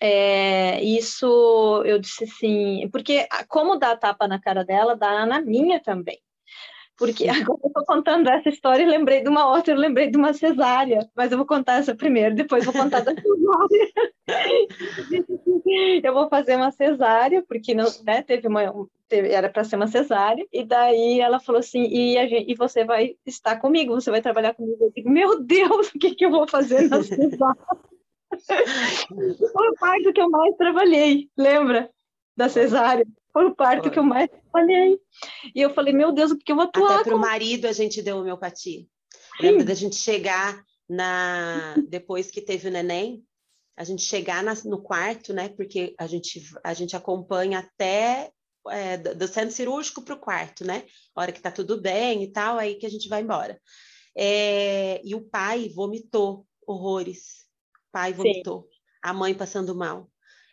[0.00, 5.80] é, isso eu disse assim, porque como dá tapa na cara dela, dá na minha
[5.80, 6.20] também.
[6.98, 10.16] Porque agora eu estou contando essa história e lembrei de uma outra, eu lembrei de
[10.16, 13.92] uma cesárea, mas eu vou contar essa primeiro, depois vou contar da cesárea.
[16.02, 18.72] eu vou fazer uma cesárea, porque não, né, teve uma,
[19.08, 22.82] teve, era para ser uma cesárea, e daí ela falou assim, e, gente, e você
[22.82, 24.84] vai estar comigo, você vai trabalhar comigo.
[24.84, 27.56] Eu digo, meu Deus, o que, que eu vou fazer na cesárea?
[29.52, 31.90] Foi o parto que eu mais trabalhei, lembra?
[32.36, 33.06] Da cesárea.
[33.32, 33.92] Foi o parto Foi.
[33.92, 34.98] que eu mais trabalhei.
[35.54, 37.00] E eu falei, meu Deus, o que eu vou atuar?
[37.00, 38.80] Até para o marido a gente deu homeopatia.
[38.80, 38.86] Sim.
[39.42, 43.24] Lembra da gente chegar na depois que teve o neném,
[43.76, 45.50] a gente chegar na, no quarto, né?
[45.50, 48.30] Porque a gente, a gente acompanha até
[48.70, 50.84] é, do centro cirúrgico para o quarto, né?
[51.14, 53.60] A hora que tá tudo bem e tal, aí que a gente vai embora.
[54.16, 57.45] É, e o pai vomitou horrores.
[57.96, 58.60] Pai vomitou.
[58.60, 58.68] Sim.
[59.02, 60.10] A mãe passando mal.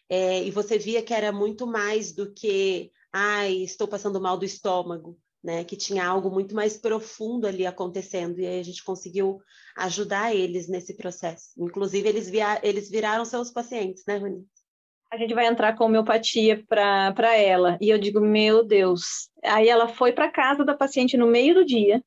[0.09, 4.45] É, e você via que era muito mais do que, ai, estou passando mal do
[4.45, 5.65] estômago, né?
[5.65, 8.39] Que tinha algo muito mais profundo ali acontecendo.
[8.39, 9.41] E aí a gente conseguiu
[9.75, 11.49] ajudar eles nesse processo.
[11.57, 14.45] Inclusive, eles, via, eles viraram seus pacientes, né, Rony?
[15.11, 17.77] A gente vai entrar com homeopatia para ela.
[17.81, 19.29] E eu digo, meu Deus.
[19.43, 22.01] Aí ela foi para casa da paciente no meio do dia.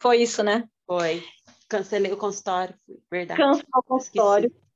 [0.00, 0.66] Foi isso, né?
[0.86, 1.22] Foi.
[1.68, 2.74] Cancelei o consultório,
[3.10, 3.40] verdade.
[3.40, 4.46] Cancelou o consultório.
[4.46, 4.66] Esqueci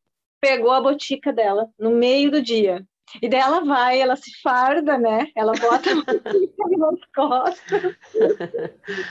[0.40, 2.84] pegou a botica dela no meio do dia.
[3.20, 5.26] E daí ela vai, ela se farda, né?
[5.36, 7.96] Ela bota a botica nas costas.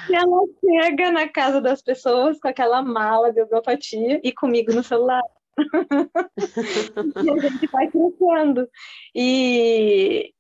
[0.09, 4.83] e ela chega na casa das pessoas com aquela mala de homeopatia e comigo no
[4.83, 5.21] celular.
[7.23, 8.69] e a gente vai crescendo.
[9.13, 10.33] E,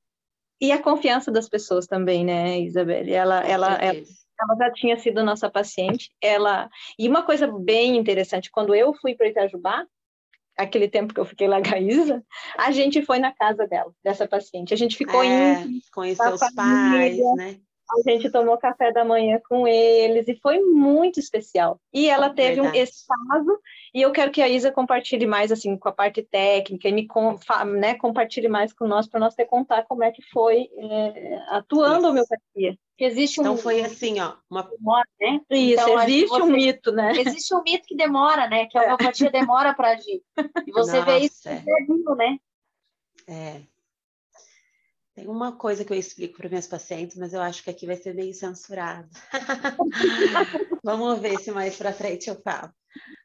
[0.61, 3.11] e a confiança das pessoas também, né, Isabelle?
[3.11, 4.01] Ela, ela, ela,
[4.41, 6.11] ela já tinha sido nossa paciente.
[6.21, 9.85] Ela e uma coisa bem interessante, quando eu fui para Itajubá,
[10.57, 12.23] aquele tempo que eu fiquei lá, Gaísa,
[12.57, 14.73] a gente foi na casa dela, dessa paciente.
[14.73, 15.81] A gente ficou é, em.
[15.91, 17.59] Conheceu os pais, né?
[17.91, 21.79] A gente tomou café da manhã com eles e foi muito especial.
[21.91, 23.59] E ela teve um, esse caso,
[23.93, 27.07] e eu quero que a Isa compartilhe mais assim com a parte técnica e me
[27.77, 32.07] né, compartilhe mais com nós para nós ter contar como é que foi é, atuando
[32.07, 32.77] a homeopatia.
[32.99, 35.39] Existe um então foi assim, ó, uma demora, né?
[35.49, 36.43] Isso, então, existe você...
[36.43, 37.11] um mito, né?
[37.15, 38.65] Existe um mito que demora, né?
[38.65, 40.21] Que a homeopatia demora para agir.
[40.67, 41.63] E você Nossa, vê isso é.
[42.17, 42.37] né?
[43.27, 43.61] É.
[45.19, 47.97] Tem uma coisa que eu explico para meus pacientes, mas eu acho que aqui vai
[47.97, 49.09] ser meio censurado.
[50.81, 52.71] Vamos ver se mais para frente eu falo.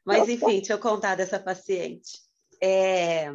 [0.05, 2.19] Mas, enfim, deixa eu contar dessa paciente.
[2.61, 3.31] É...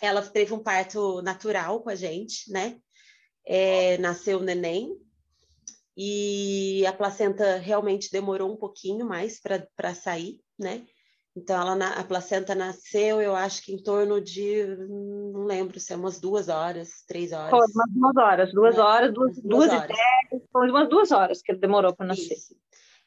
[0.00, 2.78] Ela teve um parto natural com a gente, né?
[3.44, 3.98] É...
[3.98, 4.96] Nasceu o neném
[5.94, 10.86] e a placenta realmente demorou um pouquinho mais para sair, né?
[11.34, 15.96] Então, ela, a placenta nasceu, eu acho que em torno de, não lembro se é
[15.96, 17.50] umas duas horas, três horas.
[17.50, 18.82] Foi umas duas horas, duas né?
[18.82, 19.96] horas, duas, duas, duas horas.
[20.30, 22.34] Dez, foi umas duas horas que demorou para nascer.
[22.34, 22.54] Isso.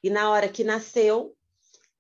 [0.04, 1.36] E na hora que nasceu,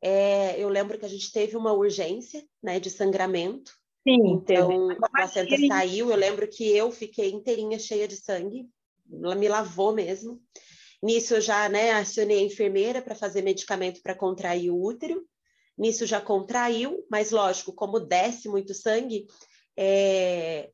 [0.01, 3.71] é, eu lembro que a gente teve uma urgência, né, de sangramento.
[4.07, 5.05] Sim, então teve.
[5.05, 6.09] a placenta saiu.
[6.09, 8.67] Eu lembro que eu fiquei inteirinha cheia de sangue.
[9.11, 10.41] Ela me lavou mesmo.
[11.03, 15.23] Nisso eu já, né, acionei a enfermeira para fazer medicamento para contrair o útero
[15.77, 19.27] nisso já contraiu, mas lógico, como desce muito sangue,
[19.77, 20.69] é,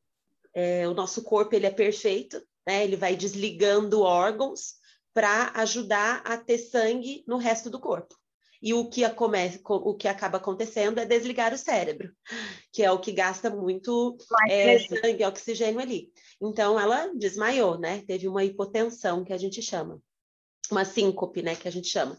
[0.54, 2.84] é, o nosso corpo ele é perfeito, né?
[2.84, 4.74] Ele vai desligando órgãos
[5.12, 8.14] para ajudar a ter sangue no resto do corpo.
[8.62, 12.14] E o que, o que acaba acontecendo é desligar o cérebro,
[12.72, 14.16] que é o que gasta muito
[14.48, 16.12] é, sangue, oxigênio ali.
[16.40, 18.04] Então, ela desmaiou, né?
[18.06, 20.00] Teve uma hipotensão, que a gente chama.
[20.70, 21.56] Uma síncope, né?
[21.56, 22.16] Que a gente chama.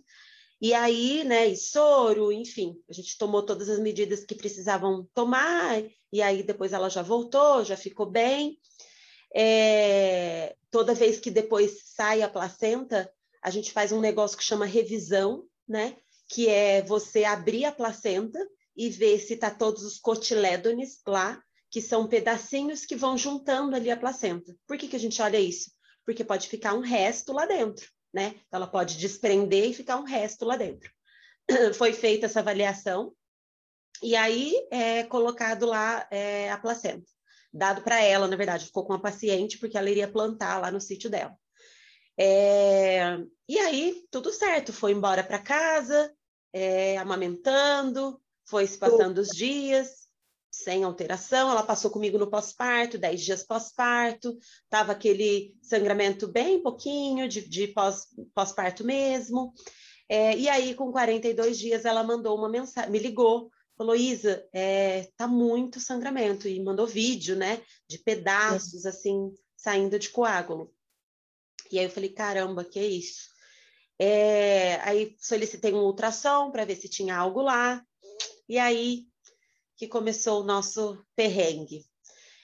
[0.63, 5.83] E aí, né, e soro, enfim, a gente tomou todas as medidas que precisavam tomar,
[6.09, 8.57] e aí depois ela já voltou, já ficou bem.
[9.35, 14.65] É, toda vez que depois sai a placenta, a gente faz um negócio que chama
[14.65, 15.97] revisão, né?
[16.29, 18.39] Que é você abrir a placenta
[18.73, 23.91] e ver se tá todos os cotilédones lá, que são pedacinhos que vão juntando ali
[23.91, 24.55] a placenta.
[24.65, 25.71] Por que, que a gente olha isso?
[26.05, 28.35] Porque pode ficar um resto lá dentro, né?
[28.47, 30.91] Então, ela pode desprender e ficar um resto lá dentro.
[31.77, 33.13] Foi feita essa avaliação
[34.01, 37.09] e aí é colocado lá é, a placenta.
[37.51, 40.81] Dado para ela, na verdade, ficou com a paciente, porque ela iria plantar lá no
[40.81, 41.37] sítio dela.
[42.17, 46.13] É, e aí, tudo certo, foi embora para casa,
[46.51, 50.02] é, amamentando, foi se passando os dias,
[50.53, 51.49] sem alteração.
[51.49, 57.73] Ela passou comigo no pós-parto, 10 dias pós-parto, estava aquele sangramento bem pouquinho, de, de
[58.35, 59.51] pós-parto mesmo.
[60.07, 65.09] É, e aí, com 42 dias, ela mandou uma mensagem, me ligou, falou, Isa, é,
[65.17, 70.71] tá muito sangramento, e mandou vídeo, né, de pedaços, assim, saindo de coágulo.
[71.71, 73.27] E aí eu falei, caramba, que é isso?
[73.97, 77.83] É, aí solicitei um ultrassom para ver se tinha algo lá,
[78.47, 79.07] e aí
[79.75, 81.85] que começou o nosso perrengue.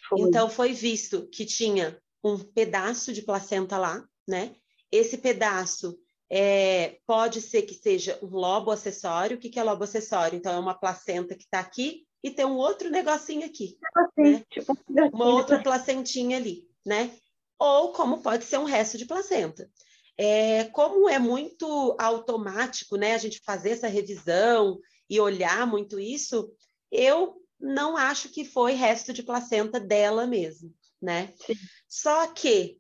[0.08, 0.22] Foi.
[0.22, 4.56] Então foi visto que tinha um pedaço de placenta lá, né?
[4.92, 5.98] Esse pedaço
[6.30, 9.38] é, pode ser que seja um lobo acessório.
[9.38, 10.38] O que, que é lobo acessório?
[10.38, 13.78] Então, é uma placenta que está aqui e tem um outro negocinho aqui.
[13.96, 14.46] Assim, né?
[14.50, 14.78] tipo,
[15.14, 17.12] uma outra placentinha ali, né?
[17.58, 19.70] Ou como pode ser um resto de placenta.
[20.18, 24.78] É, como é muito automático, né, a gente fazer essa revisão
[25.10, 26.52] e olhar muito isso,
[26.92, 31.34] eu não acho que foi resto de placenta dela mesmo, né?
[31.46, 31.56] Sim.
[31.88, 32.78] Só que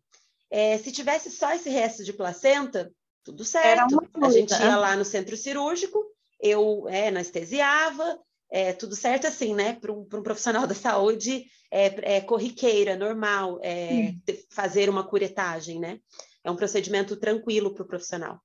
[0.50, 2.92] é, se tivesse só esse resto de placenta,
[3.24, 4.00] tudo certo.
[4.22, 6.04] A gente ia lá no centro cirúrgico,
[6.40, 8.20] eu é, anestesiava,
[8.52, 9.74] é, tudo certo assim, né?
[9.74, 14.14] Para um, um, profissional da saúde é, é corriqueira, normal, é,
[14.50, 16.00] fazer uma curetagem, né?
[16.44, 18.40] É um procedimento tranquilo para o profissional.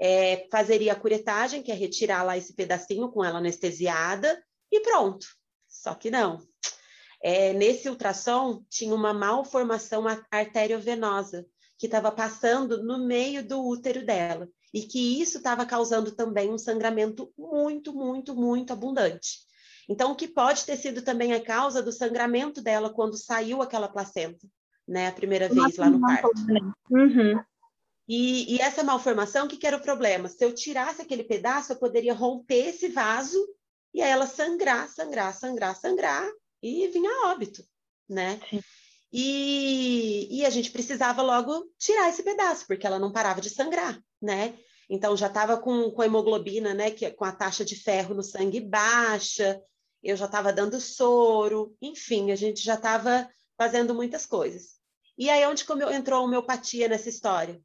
[0.00, 5.26] É, fazeria a curetagem, que é retirar lá esse pedacinho com ela anestesiada, e pronto.
[5.66, 6.40] Só que não.
[7.22, 11.46] É, nesse ultrassom tinha uma malformação arteriovenosa,
[11.78, 16.58] que estava passando no meio do útero dela e que isso estava causando também um
[16.58, 19.46] sangramento muito, muito, muito abundante.
[19.88, 23.88] Então, o que pode ter sido também a causa do sangramento dela quando saiu aquela
[23.88, 24.46] placenta,
[24.86, 26.30] né, a primeira vez lá no parto.
[26.90, 27.40] Uhum.
[28.06, 30.28] E, e, essa malformação, o que, que era o problema?
[30.28, 33.38] Se eu tirasse aquele pedaço, eu poderia romper esse vaso
[33.98, 36.30] e aí ela sangrar, sangrar, sangrar, sangrar
[36.62, 37.64] e vinha a óbito,
[38.08, 38.40] né?
[38.48, 38.60] Sim.
[39.12, 44.00] E, e a gente precisava logo tirar esse pedaço, porque ela não parava de sangrar,
[44.22, 44.56] né?
[44.88, 46.92] Então já estava com, com hemoglobina, né?
[46.92, 49.60] Que, com a taxa de ferro no sangue baixa,
[50.00, 54.78] eu já estava dando soro, enfim, a gente já estava fazendo muitas coisas.
[55.18, 57.60] E aí onde entrou a homeopatia nessa história?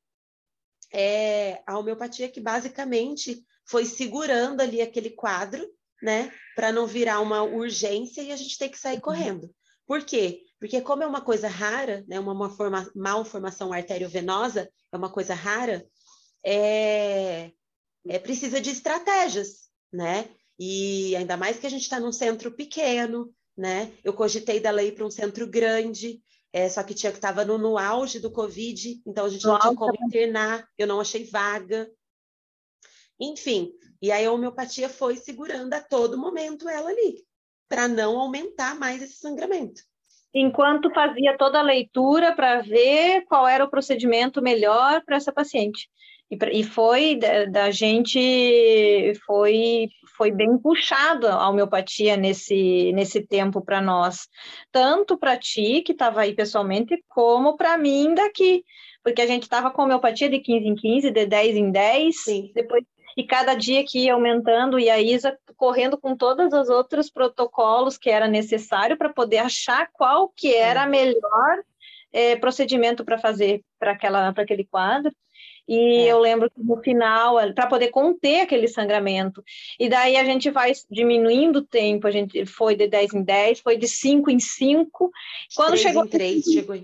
[0.91, 5.63] É a homeopatia que basicamente foi segurando ali aquele quadro,
[6.03, 9.01] né, para não virar uma urgência e a gente ter que sair uhum.
[9.01, 9.55] correndo.
[9.87, 10.41] Por quê?
[10.59, 15.85] Porque como é uma coisa rara, né, uma malforma, malformação arteriovenosa, é uma coisa rara,
[16.45, 17.51] é,
[18.07, 20.29] é precisa de estratégias, né?
[20.59, 23.91] E ainda mais que a gente está num centro pequeno, né?
[24.03, 27.57] Eu cogitei da lei para um centro grande, é, só que tinha que estava no,
[27.57, 31.89] no, auge do Covid, então a gente não tinha como internar, eu não achei vaga.
[33.23, 37.23] Enfim, e aí a homeopatia foi segurando a todo momento ela ali,
[37.69, 39.81] para não aumentar mais esse sangramento
[40.33, 45.87] enquanto fazia toda a leitura para ver qual era o procedimento melhor para essa paciente.
[46.51, 53.79] E, foi da, da, gente foi foi bem puxado a homeopatia nesse nesse tempo para
[53.79, 54.27] nós,
[54.71, 58.63] tanto para ti que estava aí pessoalmente, como para mim daqui,
[59.03, 62.51] porque a gente estava com homeopatia de 15 em 15, de 10 em 10, Sim.
[62.55, 62.83] depois
[63.15, 67.97] e cada dia que ia aumentando, e a Isa correndo com todos os outros protocolos
[67.97, 71.63] que era necessário para poder achar qual que era a melhor
[72.11, 73.97] é, procedimento para fazer para
[74.37, 75.11] aquele quadro.
[75.67, 76.11] E é.
[76.11, 79.43] eu lembro que no final, para poder conter aquele sangramento.
[79.79, 83.61] E daí a gente vai diminuindo o tempo, a gente foi de 10 em 10,
[83.61, 85.11] foi de 5 em 5.
[85.55, 86.75] Quando 3 chegou em 3, chegou.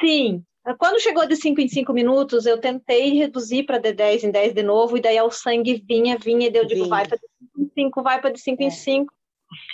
[0.00, 0.42] Sim,
[0.78, 4.54] quando chegou de 5 em 5 minutos, eu tentei reduzir para de 10 em 10
[4.54, 7.60] de novo, e daí o sangue vinha, vinha, e eu digo, vai para de 5
[7.60, 8.66] em 5, vai para de 5 é.
[8.66, 9.14] em 5.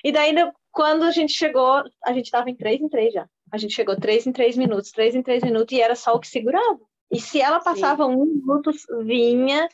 [0.02, 0.34] E daí,
[0.72, 3.28] quando a gente chegou, a gente estava em 3 em 3 já.
[3.52, 6.20] A gente chegou 3 em 3 minutos, 3 em 3 minutos, e era só o
[6.20, 6.80] que segurava.
[7.10, 8.10] E se ela passava Sim.
[8.10, 8.70] um minuto,
[9.04, 9.68] vinha.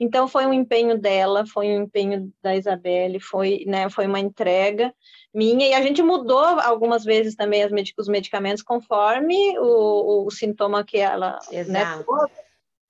[0.00, 4.94] Então, foi um empenho dela, foi um empenho da Isabelle, foi, né, foi uma entrega
[5.34, 10.84] minha, e a gente mudou algumas vezes também medic os medicamentos conforme o, o, sintoma
[10.84, 11.38] que ela.
[11.50, 12.12] Né, Exato.
[12.12, 12.26] Né,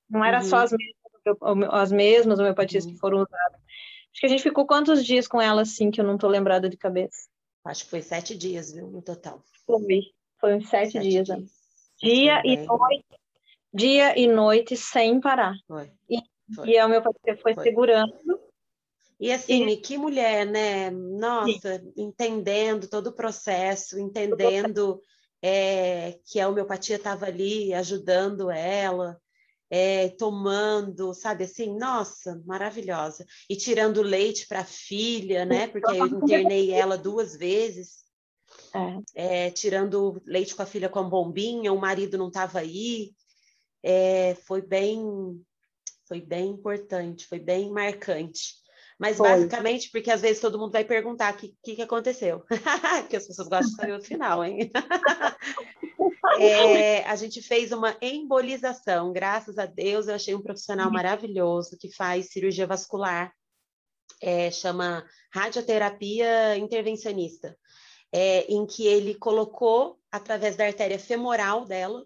[0.09, 0.43] não era uhum.
[0.43, 2.91] só as mesmas, as mesmas homeopatias uhum.
[2.91, 3.61] que foram usadas.
[4.11, 6.69] Acho que a gente ficou quantos dias com ela, assim, que eu não tô lembrada
[6.69, 7.27] de cabeça?
[7.65, 9.41] Acho que foi sete dias, viu, no total.
[9.65, 10.01] Foi,
[10.39, 11.25] foi uns sete, sete dias.
[11.25, 11.51] dias.
[12.01, 13.05] Dia e noite,
[13.73, 15.55] dia e noite sem parar.
[15.65, 15.89] Foi.
[16.09, 16.17] E,
[16.55, 16.69] foi.
[16.69, 18.13] e a meu pai foi, foi, segurando.
[19.19, 19.77] E assim, e...
[19.77, 20.89] que mulher, né?
[20.89, 21.93] Nossa, Sim.
[21.95, 25.01] entendendo todo o processo, entendendo
[25.41, 29.17] é, que a homeopatia estava ali ajudando ela,
[29.69, 33.25] é, tomando, sabe assim, nossa, maravilhosa.
[33.49, 35.67] E tirando leite para a filha, né?
[35.67, 38.03] Porque eu internei ela duas vezes.
[39.15, 39.45] É.
[39.47, 43.11] É, tirando leite com a filha com a bombinha, o marido não estava aí.
[43.81, 45.43] É, foi bem
[46.07, 48.61] foi bem importante, foi bem marcante.
[48.99, 49.27] Mas foi.
[49.27, 52.43] basicamente, porque às vezes todo mundo vai perguntar o que, que, que, aconteceu.
[53.01, 54.71] porque as pessoas gostam de saber o final, hein?
[56.39, 60.93] é, a gente fez uma embolização, graças a Deus, eu achei um profissional uhum.
[60.93, 63.33] maravilhoso que faz cirurgia vascular,
[64.21, 67.57] é, chama radioterapia intervencionista,
[68.11, 72.05] é, em que ele colocou, através da artéria femoral dela,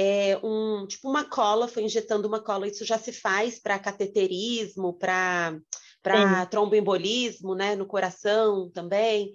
[0.00, 2.68] é, um tipo uma cola, foi injetando uma cola.
[2.68, 5.60] Isso já se faz para cateterismo, para
[6.48, 9.32] tromboembolismo, né, no coração também.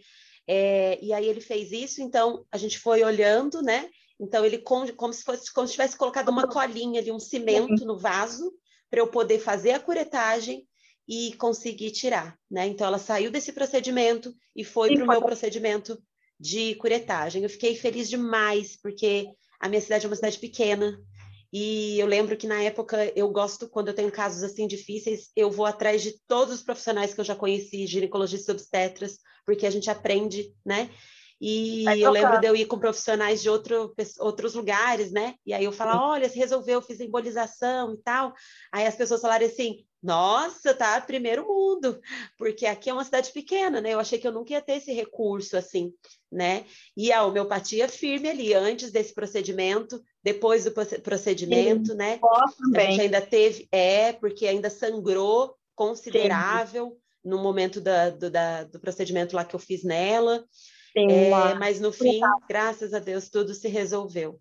[0.48, 3.90] É, e aí ele fez isso, então a gente foi olhando, né?
[4.18, 7.84] Então ele como, como se fosse como se tivesse colocado uma colinha ali, um cimento
[7.86, 8.50] no vaso
[8.90, 10.66] para eu poder fazer a curetagem
[11.06, 12.68] e conseguir tirar, né?
[12.68, 16.02] Então ela saiu desse procedimento e foi para o meu procedimento
[16.40, 17.44] de curetagem.
[17.44, 19.28] Eu fiquei feliz demais porque
[19.64, 21.00] a minha cidade é uma cidade pequena.
[21.52, 25.50] E eu lembro que na época eu gosto, quando eu tenho casos assim difíceis, eu
[25.50, 29.90] vou atrás de todos os profissionais que eu já conheci, ginecologistas obstetras, porque a gente
[29.90, 30.90] aprende, né?
[31.40, 35.36] E eu lembro de eu ir com profissionais de outro, outros lugares, né?
[35.46, 38.34] E aí eu falar, olha, se resolveu, fiz embolização e tal.
[38.70, 42.02] Aí as pessoas falaram assim, nossa, tá primeiro mundo,
[42.38, 43.94] porque aqui é uma cidade pequena, né?
[43.94, 45.94] Eu achei que eu nunca ia ter esse recurso assim,
[46.30, 46.66] né?
[46.96, 52.20] E a homeopatia firme ali, antes desse procedimento, depois do procedimento, Sim, né?
[52.76, 57.30] A gente ainda teve, é, porque ainda sangrou considerável Sim.
[57.30, 60.44] no momento da, do, da, do procedimento lá que eu fiz nela.
[60.92, 64.40] Sim, é, mas no fim, graças a Deus, tudo se resolveu.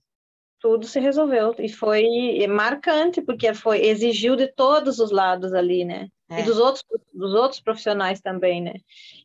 [0.62, 6.08] Tudo se resolveu e foi marcante porque foi exigiu de todos os lados ali, né?
[6.30, 6.40] É.
[6.40, 8.74] E dos outros dos outros profissionais também, né?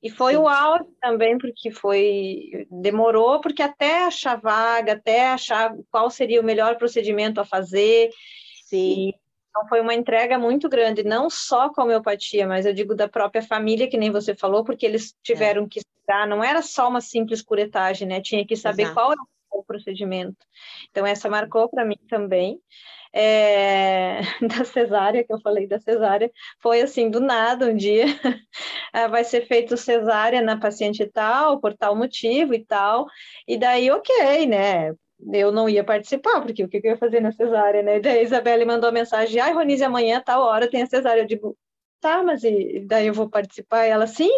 [0.02, 0.40] E foi Sim.
[0.40, 6.44] o auge também porque foi demorou porque até achar vaga, até achar qual seria o
[6.44, 8.10] melhor procedimento a fazer.
[8.66, 9.10] Sim.
[9.10, 9.16] E,
[9.50, 13.08] então foi uma entrega muito grande, não só com a homeopatia, mas eu digo da
[13.08, 15.68] própria família, que nem você falou, porque eles tiveram é.
[15.68, 18.22] que estudar, não era só uma simples curetagem, né?
[18.22, 18.96] Tinha que saber Exato.
[18.96, 19.37] qual é o
[19.78, 20.38] procedimento.
[20.90, 22.60] Então, essa marcou para mim também.
[23.14, 24.20] É,
[24.62, 26.30] da cesárea, que eu falei da cesárea,
[26.62, 28.06] foi assim, do nada, um dia
[28.94, 33.08] ah, vai ser feito cesárea na paciente tal, por tal motivo e tal,
[33.48, 34.94] e daí, ok, né,
[35.34, 38.00] eu não ia participar, porque o que eu ia fazer na cesárea, né?
[38.00, 41.22] Daí a Isabelle mandou mensagem, ai, Ronise, amanhã, tal hora, tem a cesárea.
[41.22, 41.58] Eu digo,
[42.00, 43.86] tá, mas e daí eu vou participar?
[43.86, 44.30] E ela, sim,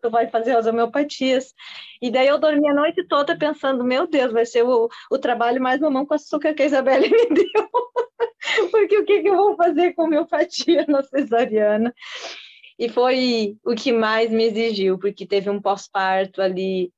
[0.00, 1.54] tu vai fazer as homeopatias.
[2.00, 5.60] E daí eu dormi a noite toda pensando, meu Deus, vai ser o, o trabalho
[5.62, 7.70] mais mamão com açúcar que a Isabelle me deu.
[8.70, 11.94] porque o que, que eu vou fazer com homeopatia na cesariana?
[12.78, 16.90] E foi o que mais me exigiu, porque teve um pós-parto ali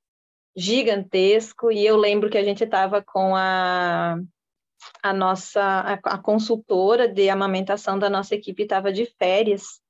[0.57, 4.17] gigantesco, e eu lembro que a gente estava com a,
[5.03, 9.82] a nossa, a, a, consultora de amamentação da nossa equipe estava de férias,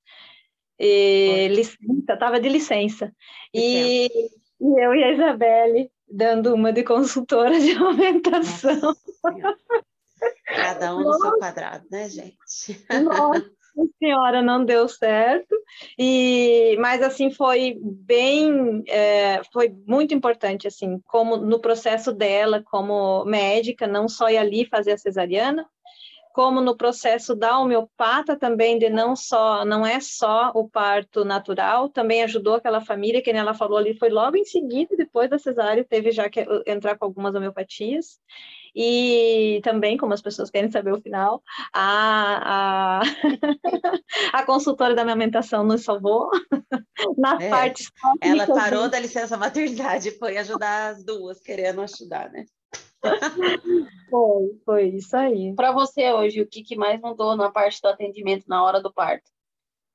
[0.79, 3.13] e, licença, estava de licença,
[3.55, 4.07] e,
[4.61, 8.95] e, eu e a Isabelle dando uma de consultora de amamentação.
[10.47, 12.87] Cada um no seu quadrado, né, gente?
[13.03, 13.53] Nossa
[13.99, 15.55] senhora, não deu certo.
[15.99, 23.25] E, mas assim foi bem, é, foi muito importante assim, como no processo dela, como
[23.25, 25.67] médica, não só ir ali fazer a cesariana,
[26.33, 31.89] como no processo da homeopata também de não só não é só o parto natural,
[31.89, 35.85] também ajudou aquela família que ela falou ali foi logo em seguida depois da cesárea
[35.85, 38.21] teve já que entrar com algumas homeopatias
[38.75, 43.03] e também, como as pessoas querem saber o final, a, a,
[44.33, 46.31] a consultora da amamentação nos salvou
[47.19, 47.91] na é, parte.
[48.21, 52.47] Ela parou da licença maternidade e foi ajudar as duas, querendo ajudar, né?
[54.11, 55.55] foi, foi isso aí.
[55.55, 58.93] Para você hoje, o que, que mais mudou na parte do atendimento na hora do
[58.93, 59.31] parto?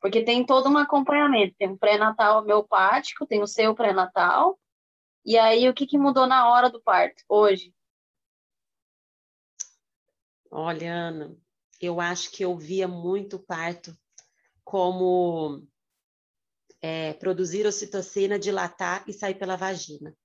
[0.01, 4.59] Porque tem todo um acompanhamento, tem um pré-natal homeopático, tem o seu pré-natal,
[5.25, 7.73] e aí o que, que mudou na hora do parto hoje?
[10.49, 11.35] Olha, Ana,
[11.81, 13.97] eu acho que eu via muito parto
[14.63, 15.67] como
[16.81, 20.15] é, produzir ocitocina, dilatar e sair pela vagina.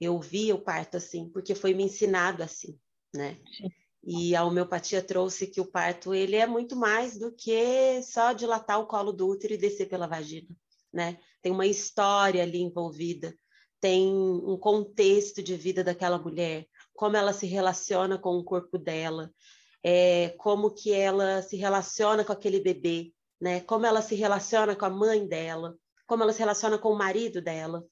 [0.00, 2.78] Eu vi o parto assim, porque foi me ensinado assim,
[3.14, 3.38] né?
[3.56, 3.68] Sim.
[4.06, 8.78] E a homeopatia trouxe que o parto ele é muito mais do que só dilatar
[8.78, 10.54] o colo do útero e descer pela vagina,
[10.92, 11.18] né?
[11.40, 13.34] Tem uma história ali envolvida,
[13.80, 19.32] tem um contexto de vida daquela mulher, como ela se relaciona com o corpo dela,
[19.82, 23.60] é, como que ela se relaciona com aquele bebê, né?
[23.60, 25.76] Como ela se relaciona com a mãe dela,
[26.06, 27.84] como ela se relaciona com o marido dela.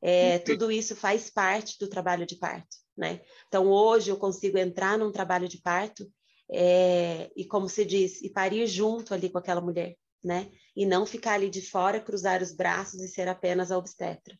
[0.00, 3.20] É, tudo isso faz parte do trabalho de parto, né?
[3.48, 6.10] Então hoje eu consigo entrar num trabalho de parto
[6.50, 10.50] é, e como se diz, e parir junto ali com aquela mulher, né?
[10.76, 14.36] E não ficar ali de fora, cruzar os braços e ser apenas a obstetra.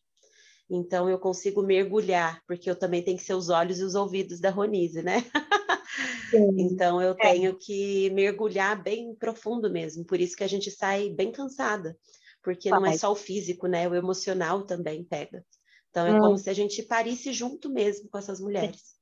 [0.69, 4.39] Então eu consigo mergulhar, porque eu também tenho que ser os olhos e os ouvidos
[4.39, 5.17] da Ronise, né?
[6.57, 7.15] então eu é.
[7.15, 11.97] tenho que mergulhar bem profundo mesmo, por isso que a gente sai bem cansada,
[12.43, 13.87] porque não é só o físico, né?
[13.87, 15.45] O emocional também pega.
[15.89, 16.19] Então é hum.
[16.19, 18.95] como se a gente parisse junto mesmo com essas mulheres.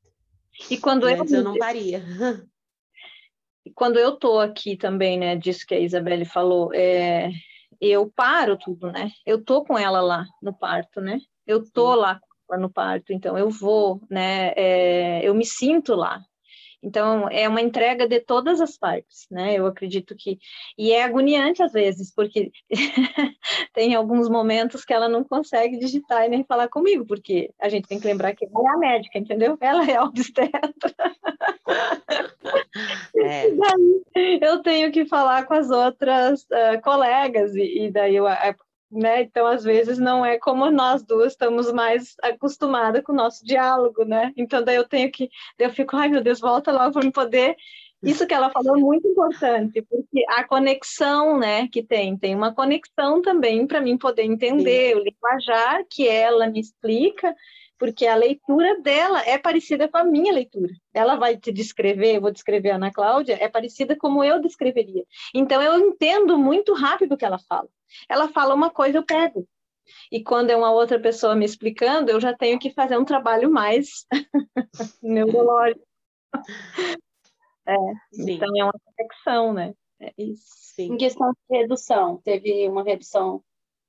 [0.70, 2.04] E quando eu, eu não paria.
[3.64, 7.30] E quando eu tô aqui também, né, disso que a Isabelle falou, é,
[7.80, 9.12] eu paro tudo, né?
[9.24, 11.20] Eu tô com ela lá no parto, né?
[11.46, 12.00] Eu tô Sim.
[12.00, 12.20] lá
[12.58, 14.52] no parto, então eu vou, né?
[14.56, 16.26] É, eu me sinto lá,
[16.84, 19.54] então, é uma entrega de todas as partes, né?
[19.54, 20.40] Eu acredito que.
[20.78, 22.52] E é agoniante às vezes, porque
[23.74, 27.88] tem alguns momentos que ela não consegue digitar e nem falar comigo, porque a gente
[27.88, 29.58] tem que lembrar que ela é a médica, entendeu?
[29.62, 30.72] Ela é a obstetra.
[33.16, 33.48] É.
[34.42, 38.26] eu tenho que falar com as outras uh, colegas, e, e daí eu,
[38.92, 39.22] né?
[39.22, 44.04] Então, às vezes, não é como nós duas estamos mais acostumadas com o nosso diálogo,
[44.04, 44.34] né?
[44.36, 47.56] Então, daí eu tenho que, eu fico, ai meu Deus, volta logo para me poder.
[48.04, 52.52] Isso que ela falou é muito importante, porque a conexão, né, que tem, tem uma
[52.52, 54.96] conexão também para mim poder entender Sim.
[54.96, 57.36] o linguajar que ela me explica,
[57.82, 60.72] porque a leitura dela é parecida com a minha leitura.
[60.94, 65.04] Ela vai te descrever, eu vou descrever a Ana Cláudia, é parecida como eu descreveria.
[65.34, 67.68] Então, eu entendo muito rápido o que ela fala
[68.08, 69.48] ela fala uma coisa, eu pego.
[70.12, 73.52] E quando é uma outra pessoa me explicando, eu já tenho que fazer um trabalho
[73.52, 74.06] mais
[75.02, 75.84] neurológico.
[77.68, 77.76] É,
[78.14, 79.74] então é uma conexão, né?
[80.00, 80.46] É isso.
[80.76, 80.94] Sim.
[80.94, 83.44] Em questão de redução, teve uma redução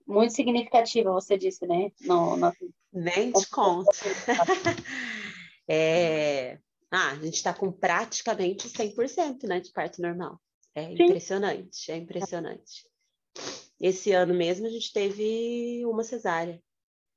[0.06, 1.90] muito significativa, você disse, né?
[2.00, 2.52] No, no...
[2.92, 3.90] Nem te conto.
[5.68, 6.58] é...
[6.90, 10.38] Ah, a gente está com praticamente 100% né, de parto normal.
[10.74, 11.04] É Sim.
[11.04, 12.86] impressionante, é impressionante.
[13.80, 16.62] Esse ano mesmo a gente teve uma cesárea,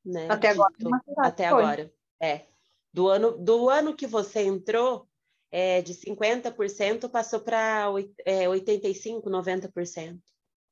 [0.04, 0.28] né?
[0.30, 0.74] Até agora.
[1.18, 1.64] Até foi.
[1.64, 1.94] agora.
[2.22, 2.46] É.
[2.94, 5.08] Do ano, do ano que você entrou,
[5.52, 7.88] é, de 50% passou para
[8.26, 10.20] é, 85%, 90%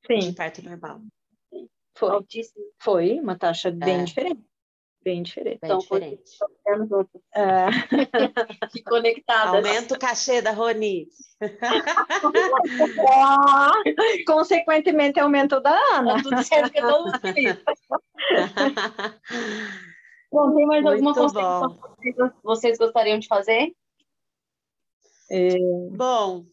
[0.08, 0.20] Sim.
[0.20, 1.02] de parto normal.
[1.96, 2.26] Foi.
[2.80, 4.04] Foi uma taxa bem é.
[4.04, 4.44] diferente.
[5.04, 5.60] Bem diferente.
[5.60, 6.24] Bem então, diferente.
[7.36, 7.68] É.
[8.72, 9.56] que conectadas.
[9.56, 11.10] Aumenta o cachê da Roni.
[14.26, 16.16] consequentemente, aumenta o da Ana.
[16.16, 17.04] Tá tudo certo que eu tô
[20.32, 21.68] Bom, tem mais alguma coisa
[22.02, 23.76] que vocês gostariam de fazer?
[25.30, 25.50] É...
[25.92, 26.46] Bom,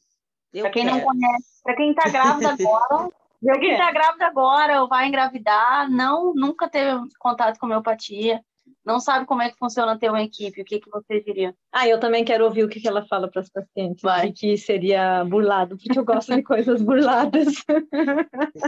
[0.53, 0.97] para quem quero.
[0.97, 3.13] não conhece, para quem está grávida agora,
[3.43, 8.43] para quem está grávida agora ou vai engravidar, não nunca teve contato com homeopatia,
[8.85, 11.55] não sabe como é que funciona ter uma equipe, o que, que você diria?
[11.71, 14.03] Ah, eu também quero ouvir o que, que ela fala para as pacientes.
[14.03, 14.33] Vai.
[14.33, 17.55] Que seria burlado, porque eu gosto de coisas burladas.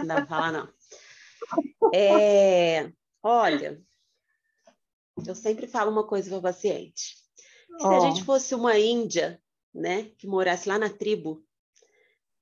[0.05, 0.69] Não fala, não.
[1.95, 2.91] É,
[3.23, 3.81] olha,
[5.27, 7.17] eu sempre falo uma coisa para o paciente.
[7.79, 7.89] Se oh.
[7.89, 9.41] a gente fosse uma índia,
[9.75, 11.43] né, que morasse lá na tribo,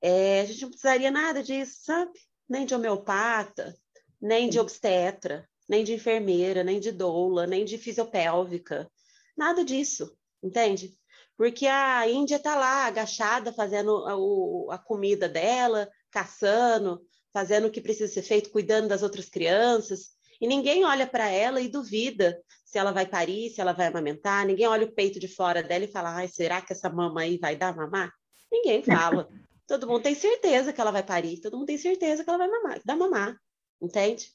[0.03, 2.13] é, a gente não precisaria nada disso, sabe?
[2.49, 3.77] Nem de homeopata,
[4.21, 8.91] nem de obstetra, nem de enfermeira, nem de doula, nem de fisiopélvica,
[9.37, 10.99] nada disso, entende?
[11.37, 17.01] Porque a Índia está lá agachada, fazendo a, a, comida dela, caçando,
[17.33, 21.61] fazendo o que precisa ser feito, cuidando das outras crianças, e ninguém olha para ela
[21.61, 25.29] e duvida se ela vai parir, se ela vai amamentar, ninguém olha o peito de
[25.29, 28.13] fora dela e fala, Ai, será que essa mama aí vai dar mamar?
[28.51, 29.29] Ninguém fala.
[29.71, 32.49] Todo mundo tem certeza que ela vai parir, todo mundo tem certeza que ela vai
[32.49, 33.41] mamar, dar mamar,
[33.81, 34.33] entende?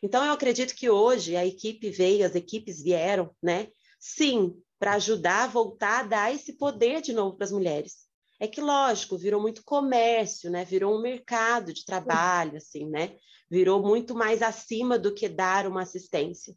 [0.00, 3.66] Então eu acredito que hoje a equipe veio, as equipes vieram, né?
[3.98, 8.06] Sim, para ajudar a voltar a dar esse poder de novo para as mulheres.
[8.38, 10.64] É que lógico, virou muito comércio, né?
[10.64, 13.16] Virou um mercado de trabalho, assim, né?
[13.50, 16.56] Virou muito mais acima do que dar uma assistência.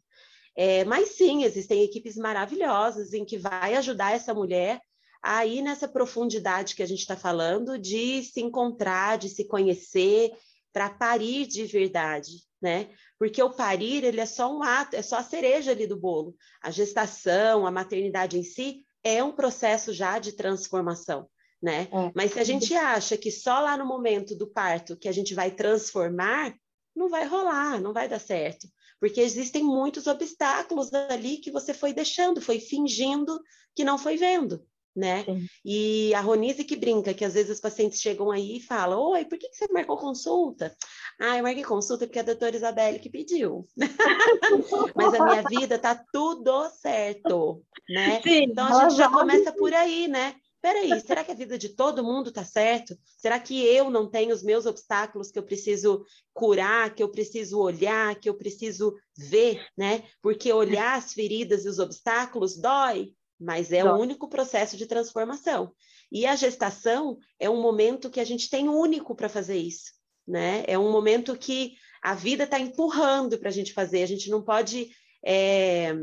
[0.54, 4.80] É, mas sim, existem equipes maravilhosas em que vai ajudar essa mulher
[5.22, 10.30] aí nessa profundidade que a gente está falando, de se encontrar, de se conhecer,
[10.72, 12.90] para parir de verdade, né?
[13.18, 16.34] Porque o parir, ele é só um ato, é só a cereja ali do bolo.
[16.62, 21.28] A gestação, a maternidade em si é um processo já de transformação,
[21.60, 21.88] né?
[21.92, 22.12] É.
[22.14, 25.34] Mas se a gente acha que só lá no momento do parto que a gente
[25.34, 26.54] vai transformar,
[26.94, 28.68] não vai rolar, não vai dar certo.
[29.00, 33.40] Porque existem muitos obstáculos ali que você foi deixando, foi fingindo
[33.74, 34.64] que não foi vendo
[34.94, 35.24] né?
[35.24, 35.46] Sim.
[35.64, 39.24] E a Ronise que brinca, que às vezes os pacientes chegam aí e falam, oi,
[39.24, 40.74] por que, que você marcou consulta?
[41.20, 43.66] Ah, eu marquei consulta porque a doutora Isabelle que pediu.
[44.94, 48.20] Mas a minha vida tá tudo certo, né?
[48.22, 50.34] Sim, então a gente já começa por aí, né?
[50.62, 52.94] Peraí, será que a vida de todo mundo tá certo?
[53.16, 57.58] Será que eu não tenho os meus obstáculos que eu preciso curar, que eu preciso
[57.58, 60.04] olhar, que eu preciso ver, né?
[60.20, 65.72] Porque olhar as feridas e os obstáculos dói, mas é o único processo de transformação.
[66.12, 69.92] E a gestação é um momento que a gente tem único para fazer isso,
[70.28, 70.62] né?
[70.66, 74.42] É um momento que a vida está empurrando para a gente fazer, a gente não
[74.42, 74.90] pode
[75.24, 75.94] é,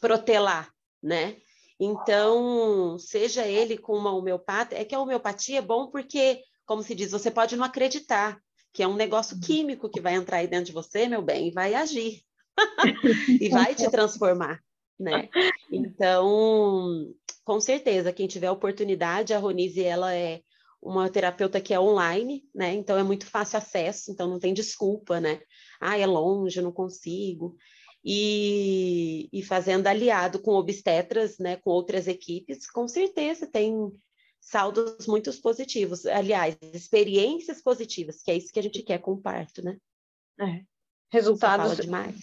[0.00, 1.36] protelar, né?
[1.78, 6.94] Então, seja ele com uma homeopata, é que a homeopatia é bom porque, como se
[6.94, 8.40] diz, você pode não acreditar
[8.72, 9.40] que é um negócio uhum.
[9.40, 12.22] químico que vai entrar aí dentro de você, meu bem, e vai agir.
[13.40, 14.63] e vai te transformar
[14.98, 15.28] né?
[15.70, 17.12] Então,
[17.44, 20.40] com certeza, quem tiver oportunidade, a Ronise, ela é
[20.80, 22.74] uma terapeuta que é online, né?
[22.74, 25.40] Então é muito fácil acesso, então não tem desculpa, né?
[25.80, 27.56] Ah, é longe, não consigo.
[28.04, 33.74] E, e fazendo aliado com obstetras, né, com outras equipes, com certeza tem
[34.38, 36.04] saldos muito positivos.
[36.04, 39.78] Aliás, experiências positivas, que é isso que a gente quer com o parto, né?
[40.38, 40.64] É.
[41.10, 42.14] Resultados demais.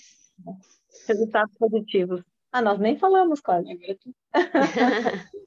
[1.08, 2.22] Resultados positivos.
[2.52, 3.68] Ah, nós nem falamos quase.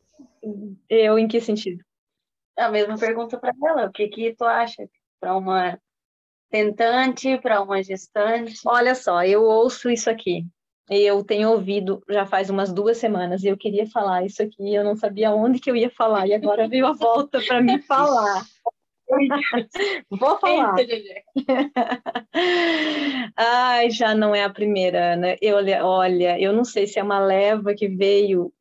[0.89, 1.83] Eu em que sentido?
[2.57, 3.87] A mesma pergunta para ela.
[3.87, 4.89] O que que tu acha
[5.21, 5.79] para uma
[6.51, 8.61] tentante, para uma gestante?
[8.67, 10.47] Olha só, eu ouço isso aqui.
[10.89, 14.85] Eu tenho ouvido já faz umas duas semanas e eu queria falar isso aqui, eu
[14.85, 18.45] não sabia onde que eu ia falar e agora veio a volta para me falar.
[20.11, 20.75] Vou falar.
[23.37, 25.37] Ai, já não é a primeira, né?
[25.41, 28.53] Eu, olha, eu não sei se é uma leva que veio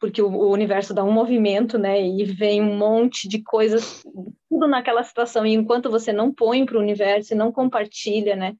[0.00, 2.00] porque o, o, universo dá um movimento, né?
[2.00, 4.02] E vem um monte de coisas,
[4.48, 5.44] tudo naquela situação.
[5.44, 8.54] E enquanto você não põe para o universo e não compartilha, né?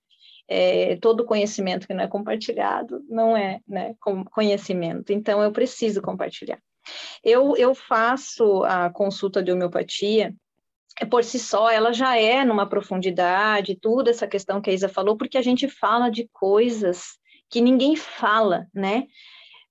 [0.50, 3.94] É, todo conhecimento que não é compartilhado não é né,
[4.32, 5.12] conhecimento.
[5.12, 6.58] Então, eu preciso compartilhar.
[7.22, 10.34] Eu, eu faço a consulta de homeopatia
[11.10, 15.16] por si só, ela já é numa profundidade, tudo essa questão que a Isa falou,
[15.16, 17.18] porque a gente fala de coisas
[17.48, 19.04] que ninguém fala, né?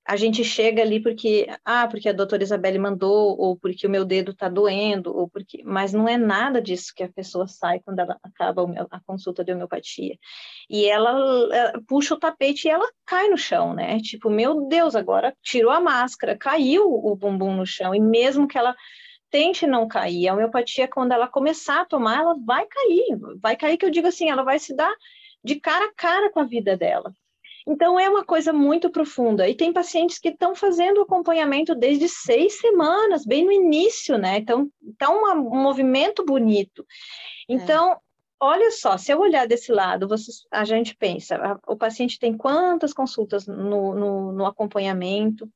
[0.07, 4.05] A gente chega ali porque, ah, porque a doutora Isabelle mandou, ou porque o meu
[4.05, 7.99] dedo está doendo, ou porque, mas não é nada disso que a pessoa sai quando
[7.99, 10.17] ela acaba a consulta de homeopatia.
[10.69, 11.09] E ela,
[11.53, 13.99] ela puxa o tapete e ela cai no chão, né?
[13.99, 18.57] Tipo, meu Deus, agora tirou a máscara, caiu o bumbum no chão, e mesmo que
[18.57, 18.73] ela
[19.29, 20.27] tente não cair.
[20.27, 23.17] A homeopatia, quando ela começar a tomar, ela vai cair.
[23.41, 24.93] Vai cair, que eu digo assim, ela vai se dar
[25.43, 27.13] de cara a cara com a vida dela.
[27.67, 29.47] Então, é uma coisa muito profunda.
[29.47, 34.37] E tem pacientes que estão fazendo acompanhamento desde seis semanas, bem no início, né?
[34.37, 36.85] Então, tá um movimento bonito.
[37.49, 37.97] Então, é.
[38.39, 42.37] olha só, se eu olhar desse lado, você, a gente pensa, a, o paciente tem
[42.37, 45.49] quantas consultas no, no, no acompanhamento,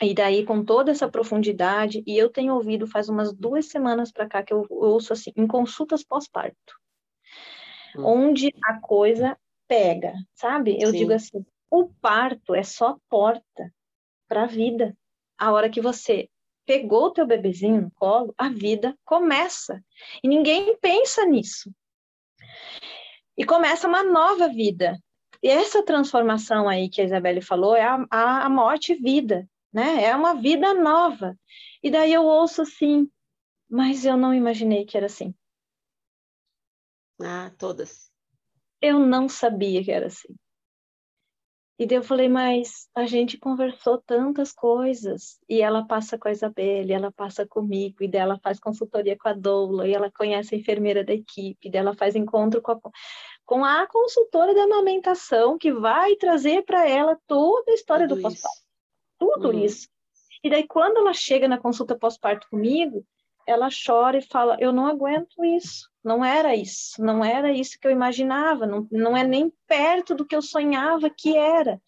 [0.00, 4.28] e daí, com toda essa profundidade, e eu tenho ouvido faz umas duas semanas para
[4.28, 6.74] cá que eu ouço assim, em consultas pós-parto,
[7.96, 8.04] hum.
[8.04, 9.36] onde a coisa
[9.68, 10.78] pega, sabe?
[10.80, 10.98] Eu Sim.
[10.98, 13.72] digo assim: o parto é só porta
[14.28, 14.96] para a vida.
[15.38, 16.28] A hora que você
[16.66, 19.82] pegou o teu bebezinho no colo, a vida começa.
[20.22, 21.70] E ninguém pensa nisso.
[23.36, 24.98] E começa uma nova vida.
[25.42, 29.48] E essa transformação aí que a Isabelle falou é a, a, a morte e vida
[29.72, 30.04] né?
[30.04, 31.36] É uma vida nova.
[31.82, 33.10] E daí eu ouço assim,
[33.68, 35.34] mas eu não imaginei que era assim.
[37.20, 38.10] Ah, todas.
[38.80, 40.34] Eu não sabia que era assim.
[41.78, 45.40] E daí eu falei, mas a gente conversou tantas coisas.
[45.48, 49.32] E ela passa com a Isabelle, ela passa comigo, e dela faz consultoria com a
[49.32, 52.80] Doula, e ela conhece a enfermeira da equipe, dela faz encontro com a,
[53.44, 58.22] com a consultora da amamentação, que vai trazer para ela toda a história Tudo do
[58.22, 58.61] pós-parto
[59.22, 59.64] tudo uhum.
[59.64, 59.88] isso.
[60.42, 63.06] E daí, quando ela chega na consulta pós-parto comigo,
[63.46, 67.86] ela chora e fala: Eu não aguento isso, não era isso, não era isso que
[67.86, 71.80] eu imaginava, não, não é nem perto do que eu sonhava que era.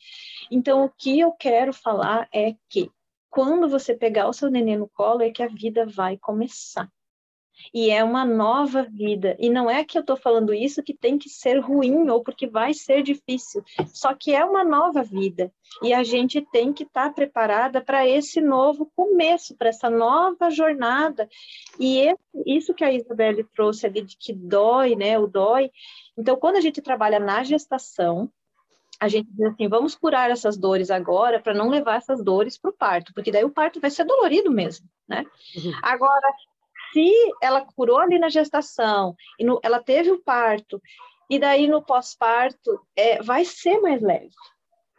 [0.51, 2.89] Então, o que eu quero falar é que
[3.29, 6.89] quando você pegar o seu neném no colo, é que a vida vai começar.
[7.73, 9.37] E é uma nova vida.
[9.39, 12.47] E não é que eu estou falando isso que tem que ser ruim ou porque
[12.47, 15.53] vai ser difícil, só que é uma nova vida.
[15.83, 20.51] E a gente tem que estar tá preparada para esse novo começo, para essa nova
[20.51, 21.29] jornada.
[21.79, 25.19] E esse, isso que a Isabelle trouxe ali de que dói, né?
[25.19, 25.71] O dói.
[26.17, 28.31] Então, quando a gente trabalha na gestação,
[29.01, 32.71] a gente diz assim, vamos curar essas dores agora para não levar essas dores para
[32.71, 35.27] o parto, porque daí o parto vai ser dolorido mesmo, né?
[35.57, 35.73] Uhum.
[35.83, 36.33] Agora,
[36.95, 40.81] se ela curou ali na gestação, e no, ela teve o parto,
[41.29, 44.31] e daí no pós-parto, é, vai ser mais leve.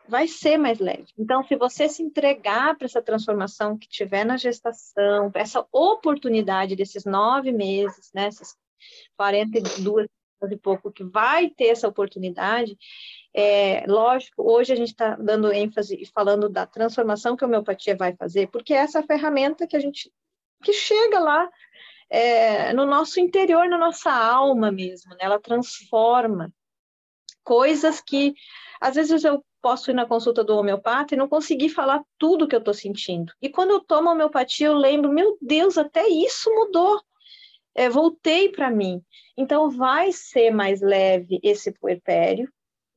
[0.08, 1.08] Vai ser mais leve.
[1.18, 6.76] Então, se você se entregar para essa transformação que tiver na gestação, para essa oportunidade
[6.76, 8.56] desses nove meses, né, essas
[9.18, 10.08] 42
[10.52, 12.78] e pouco, que vai ter essa oportunidade,
[13.34, 17.96] é, lógico, hoje a gente está dando ênfase e falando da transformação que a homeopatia
[17.96, 20.12] vai fazer, porque é essa ferramenta que a gente
[20.64, 21.50] que chega lá
[22.10, 25.18] é, no nosso interior, na nossa alma mesmo, né?
[25.22, 26.54] ela transforma
[27.44, 28.34] coisas que
[28.82, 32.56] às vezes eu posso ir na consulta do homeopata e não conseguir falar tudo que
[32.56, 33.34] eu estou sentindo.
[33.42, 37.02] E quando eu tomo homeopatia, eu lembro, meu Deus, até isso mudou.
[37.74, 39.02] É, voltei para mim.
[39.36, 42.48] Então, vai ser mais leve esse puerpério.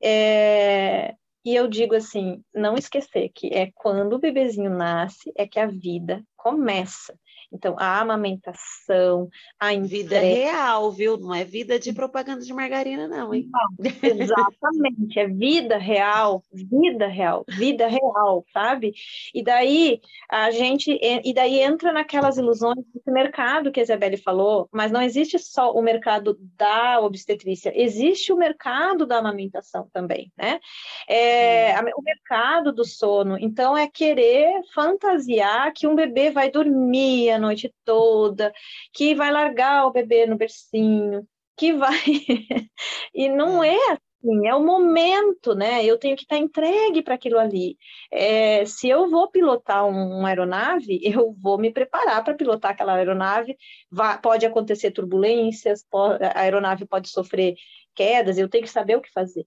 [0.01, 5.59] É, e eu digo assim, não esquecer que é quando o bebezinho nasce é que
[5.59, 7.17] a vida começa.
[7.51, 9.27] Então, a amamentação,
[9.59, 11.17] a vida real, viu?
[11.17, 13.49] Não é vida de propaganda de margarina, não, hein?
[13.51, 18.93] Não, exatamente, é vida real, vida real, vida real, sabe?
[19.33, 24.69] E daí a gente, e daí entra naquelas ilusões desse mercado que a Isabelle falou,
[24.71, 30.59] mas não existe só o mercado da obstetrícia, existe o mercado da amamentação também, né?
[31.07, 37.41] É, o mercado do sono, então é querer fantasiar que um bebê vai dormir a
[37.41, 38.53] noite toda,
[38.93, 41.27] que vai largar o bebê no bercinho,
[41.57, 41.99] que vai.
[43.13, 43.75] e não é.
[43.75, 45.83] é assim, é o momento, né?
[45.85, 47.77] Eu tenho que estar entregue para aquilo ali.
[48.11, 52.95] É, se eu vou pilotar um, uma aeronave, eu vou me preparar para pilotar aquela
[52.95, 53.57] aeronave.
[53.91, 57.55] Vai, pode acontecer turbulências, pode, a aeronave pode sofrer
[57.95, 59.45] quedas, eu tenho que saber o que fazer.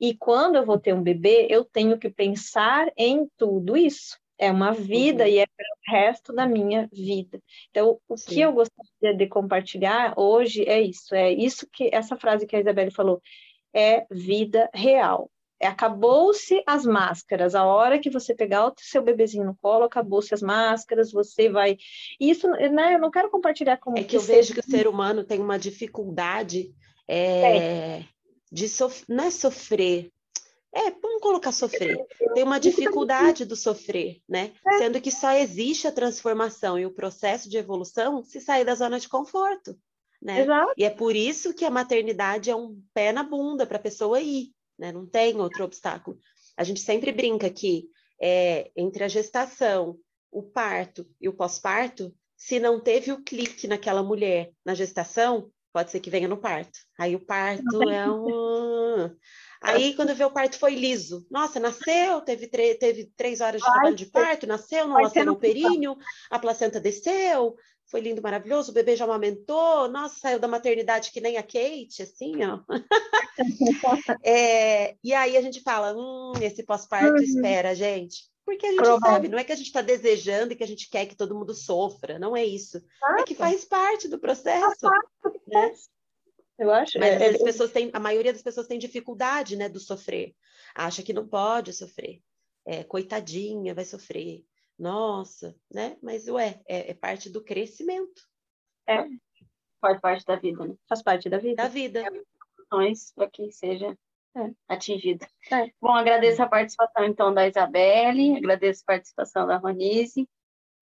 [0.00, 4.18] E quando eu vou ter um bebê, eu tenho que pensar em tudo isso.
[4.38, 5.30] É uma vida uhum.
[5.30, 7.40] e é para o resto da minha vida.
[7.70, 8.34] Então, o Sim.
[8.34, 12.60] que eu gostaria de compartilhar hoje é isso, é isso que essa frase que a
[12.60, 13.20] Isabelle falou,
[13.74, 15.30] é vida real.
[15.62, 17.54] É, acabou-se as máscaras.
[17.54, 21.78] A hora que você pegar o seu bebezinho no colo, acabou-se as máscaras, você vai.
[22.18, 22.96] Isso, né?
[22.96, 23.96] Eu não quero compartilhar como.
[23.96, 26.74] É que, que eu vejo que o ser humano tem uma dificuldade
[27.06, 28.04] é, é.
[28.50, 29.04] de sof...
[29.08, 30.10] não é sofrer,
[30.74, 31.98] é, vamos colocar sofrer.
[32.34, 34.52] Tem uma dificuldade do sofrer, né?
[34.66, 34.78] É.
[34.78, 38.98] Sendo que só existe a transformação e o processo de evolução se sair da zona
[38.98, 39.78] de conforto,
[40.20, 40.40] né?
[40.40, 40.72] Exato.
[40.76, 44.20] E é por isso que a maternidade é um pé na bunda para a pessoa
[44.20, 44.90] ir, né?
[44.90, 46.18] Não tem outro obstáculo.
[46.56, 47.88] A gente sempre brinca que
[48.20, 49.98] é, entre a gestação,
[50.30, 55.90] o parto e o pós-parto, se não teve o clique naquela mulher na gestação, pode
[55.90, 56.78] ser que venha no parto.
[56.98, 59.14] Aí o parto é um
[59.62, 61.26] Aí, quando vê o parto foi liso.
[61.30, 65.96] Nossa, nasceu, teve, teve três horas de trabalho de parto, nasceu, não nasceu no períneo,
[66.30, 67.56] a placenta desceu,
[67.86, 72.02] foi lindo, maravilhoso, o bebê já amamentou, nossa, saiu da maternidade que nem a Kate,
[72.02, 72.60] assim, ó.
[74.24, 77.22] é, e aí a gente fala, hum, esse pós-parto uhum.
[77.22, 78.30] espera, gente.
[78.44, 79.14] Porque a gente Provável.
[79.14, 81.34] sabe, não é que a gente está desejando e que a gente quer que todo
[81.34, 82.82] mundo sofra, não é isso.
[83.18, 84.88] É que faz parte do processo.
[85.46, 85.74] Né?
[86.62, 86.96] Eu acho.
[86.96, 90.32] Mas é, as é, pessoas têm, a maioria das pessoas tem dificuldade, né, do sofrer.
[90.72, 92.22] Acha que não pode sofrer.
[92.64, 94.44] É, coitadinha, vai sofrer.
[94.78, 95.96] Nossa, né?
[96.00, 98.22] Mas ué, é, é parte do crescimento.
[98.88, 99.04] É,
[99.80, 100.74] faz parte da vida, né?
[100.88, 101.64] Faz parte da vida.
[101.64, 102.00] Da vida.
[102.00, 103.98] É, para que seja
[104.36, 104.50] é.
[104.68, 105.26] atingido.
[105.50, 105.68] É.
[105.80, 110.28] Bom, agradeço a participação então da Isabelle, agradeço a participação da Ronise.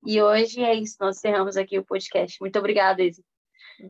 [0.07, 2.39] E hoje é isso, nós encerramos aqui o podcast.
[2.39, 3.22] Muito obrigada, Isa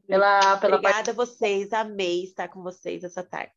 [0.07, 3.53] pela, pela Obrigada a vocês, amei estar com vocês essa tarde.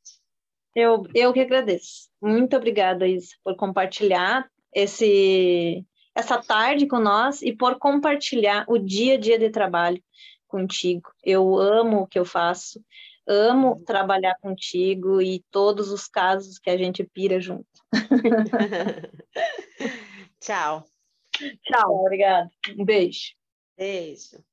[0.76, 2.10] Eu, eu que agradeço.
[2.22, 9.16] Muito obrigada, Isa, por compartilhar esse, essa tarde com nós e por compartilhar o dia
[9.16, 10.02] a dia de trabalho
[10.48, 11.12] contigo.
[11.24, 12.84] Eu amo o que eu faço,
[13.28, 17.68] amo trabalhar contigo e todos os casos que a gente pira junto.
[20.40, 20.84] Tchau.
[21.64, 22.50] Tchau, obrigada.
[22.78, 23.34] Um beijo.
[23.78, 24.44] Beijo.